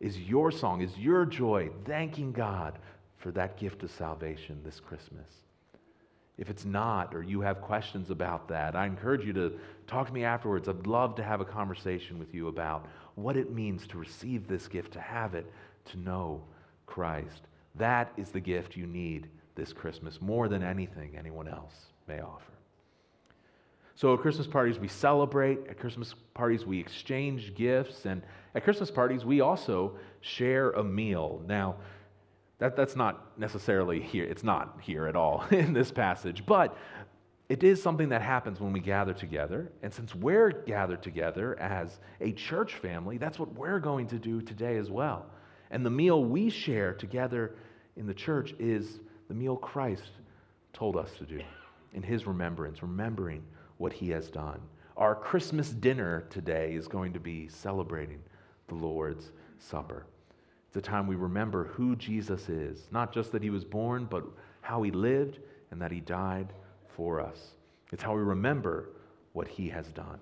Is 0.00 0.18
your 0.18 0.50
song, 0.50 0.80
is 0.80 0.96
your 0.96 1.24
joy 1.26 1.70
thanking 1.84 2.32
God 2.32 2.78
for 3.16 3.32
that 3.32 3.56
gift 3.56 3.82
of 3.82 3.90
salvation 3.90 4.60
this 4.64 4.80
Christmas? 4.80 5.26
If 6.38 6.50
it's 6.50 6.64
not, 6.64 7.14
or 7.14 7.22
you 7.22 7.40
have 7.40 7.60
questions 7.60 8.10
about 8.10 8.46
that, 8.48 8.76
I 8.76 8.86
encourage 8.86 9.24
you 9.24 9.32
to 9.32 9.58
talk 9.88 10.06
to 10.06 10.12
me 10.12 10.22
afterwards. 10.22 10.68
I'd 10.68 10.86
love 10.86 11.16
to 11.16 11.24
have 11.24 11.40
a 11.40 11.44
conversation 11.44 12.16
with 12.18 12.32
you 12.32 12.46
about 12.46 12.86
what 13.16 13.36
it 13.36 13.52
means 13.52 13.88
to 13.88 13.98
receive 13.98 14.46
this 14.46 14.68
gift, 14.68 14.92
to 14.92 15.00
have 15.00 15.34
it, 15.34 15.52
to 15.86 15.98
know 15.98 16.40
Christ. 16.86 17.48
That 17.74 18.12
is 18.16 18.30
the 18.30 18.40
gift 18.40 18.76
you 18.76 18.86
need 18.86 19.28
this 19.56 19.72
Christmas 19.72 20.22
more 20.22 20.46
than 20.46 20.62
anything 20.62 21.16
anyone 21.16 21.48
else 21.48 21.74
may 22.06 22.20
offer. 22.20 22.52
So 23.98 24.14
at 24.14 24.20
Christmas 24.20 24.46
parties, 24.46 24.78
we 24.78 24.86
celebrate. 24.86 25.58
At 25.68 25.80
Christmas 25.80 26.14
parties, 26.32 26.64
we 26.64 26.78
exchange 26.78 27.52
gifts. 27.56 28.06
And 28.06 28.22
at 28.54 28.62
Christmas 28.62 28.92
parties, 28.92 29.24
we 29.24 29.40
also 29.40 29.96
share 30.20 30.70
a 30.70 30.84
meal. 30.84 31.42
Now, 31.48 31.78
that, 32.60 32.76
that's 32.76 32.94
not 32.94 33.36
necessarily 33.36 34.00
here. 34.00 34.22
It's 34.22 34.44
not 34.44 34.78
here 34.80 35.08
at 35.08 35.16
all 35.16 35.44
in 35.50 35.72
this 35.72 35.90
passage. 35.90 36.46
But 36.46 36.78
it 37.48 37.64
is 37.64 37.82
something 37.82 38.10
that 38.10 38.22
happens 38.22 38.60
when 38.60 38.72
we 38.72 38.78
gather 38.78 39.12
together. 39.12 39.72
And 39.82 39.92
since 39.92 40.14
we're 40.14 40.52
gathered 40.52 41.02
together 41.02 41.58
as 41.58 41.98
a 42.20 42.30
church 42.30 42.74
family, 42.74 43.18
that's 43.18 43.40
what 43.40 43.52
we're 43.54 43.80
going 43.80 44.06
to 44.08 44.18
do 44.20 44.40
today 44.40 44.76
as 44.76 44.92
well. 44.92 45.26
And 45.72 45.84
the 45.84 45.90
meal 45.90 46.24
we 46.24 46.50
share 46.50 46.94
together 46.94 47.56
in 47.96 48.06
the 48.06 48.14
church 48.14 48.54
is 48.60 49.00
the 49.26 49.34
meal 49.34 49.56
Christ 49.56 50.12
told 50.72 50.96
us 50.96 51.10
to 51.18 51.24
do 51.24 51.40
in 51.94 52.04
his 52.04 52.28
remembrance, 52.28 52.80
remembering 52.80 53.42
what 53.78 53.92
he 53.92 54.10
has 54.10 54.30
done. 54.30 54.60
Our 54.96 55.14
Christmas 55.14 55.70
dinner 55.70 56.26
today 56.30 56.74
is 56.74 56.88
going 56.88 57.12
to 57.12 57.20
be 57.20 57.48
celebrating 57.48 58.20
the 58.66 58.74
Lord's 58.74 59.30
Supper. 59.58 60.06
It's 60.68 60.76
a 60.76 60.82
time 60.82 61.06
we 61.06 61.16
remember 61.16 61.64
who 61.64 61.96
Jesus 61.96 62.48
is, 62.48 62.88
not 62.90 63.12
just 63.12 63.32
that 63.32 63.42
he 63.42 63.50
was 63.50 63.64
born, 63.64 64.06
but 64.10 64.24
how 64.60 64.82
he 64.82 64.90
lived 64.90 65.38
and 65.70 65.80
that 65.80 65.90
he 65.90 66.00
died 66.00 66.52
for 66.88 67.20
us. 67.20 67.54
It's 67.92 68.02
how 68.02 68.14
we 68.14 68.22
remember 68.22 68.90
what 69.32 69.48
he 69.48 69.68
has 69.70 69.86
done. 69.88 70.18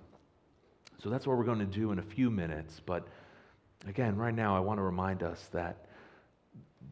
So 1.02 1.10
that's 1.10 1.26
what 1.26 1.36
we're 1.36 1.44
going 1.44 1.58
to 1.58 1.64
do 1.64 1.92
in 1.92 1.98
a 1.98 2.02
few 2.02 2.30
minutes. 2.30 2.80
But 2.84 3.08
again, 3.86 4.16
right 4.16 4.34
now, 4.34 4.56
I 4.56 4.60
want 4.60 4.78
to 4.78 4.82
remind 4.82 5.22
us 5.22 5.48
that 5.52 5.86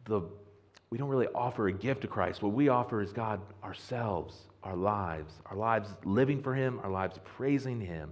the, 0.05 0.21
we 0.95 0.99
don't 0.99 1.09
really 1.09 1.27
offer 1.35 1.67
a 1.67 1.73
gift 1.73 2.03
to 2.03 2.07
Christ. 2.07 2.41
What 2.41 2.53
we 2.53 2.69
offer 2.69 3.01
is 3.01 3.11
God 3.11 3.41
ourselves, 3.61 4.33
our 4.63 4.77
lives, 4.77 5.33
our 5.47 5.57
lives 5.57 5.89
living 6.05 6.41
for 6.41 6.55
him, 6.55 6.79
our 6.83 6.89
lives 6.89 7.19
praising 7.25 7.81
him. 7.81 8.11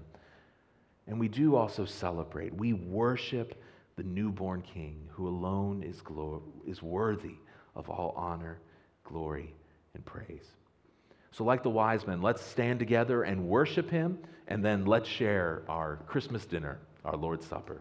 And 1.08 1.18
we 1.18 1.30
do 1.30 1.56
also 1.56 1.86
celebrate. 1.86 2.54
We 2.54 2.74
worship 2.74 3.56
the 3.96 4.04
newborn 4.04 4.64
King 4.64 5.08
who 5.12 5.30
alone 5.30 5.82
is, 5.82 6.02
glor- 6.02 6.42
is 6.68 6.84
worthy 6.84 7.36
of 7.74 7.90
all 7.90 8.14
honor, 8.18 8.60
glory, 9.06 9.54
and 9.94 10.04
praise. 10.04 10.50
So, 11.32 11.46
like 11.46 11.64
the 11.64 11.70
wise 11.70 12.06
men, 12.06 12.22
let's 12.22 12.42
stand 12.44 12.80
together 12.80 13.24
and 13.24 13.48
worship 13.48 13.90
him, 13.90 14.20
and 14.50 14.62
then 14.62 14.84
let's 14.86 15.08
share 15.08 15.64
our 15.70 16.02
Christmas 16.06 16.46
dinner, 16.46 16.80
our 17.06 17.16
Lord's 17.16 17.48
Supper. 17.48 17.80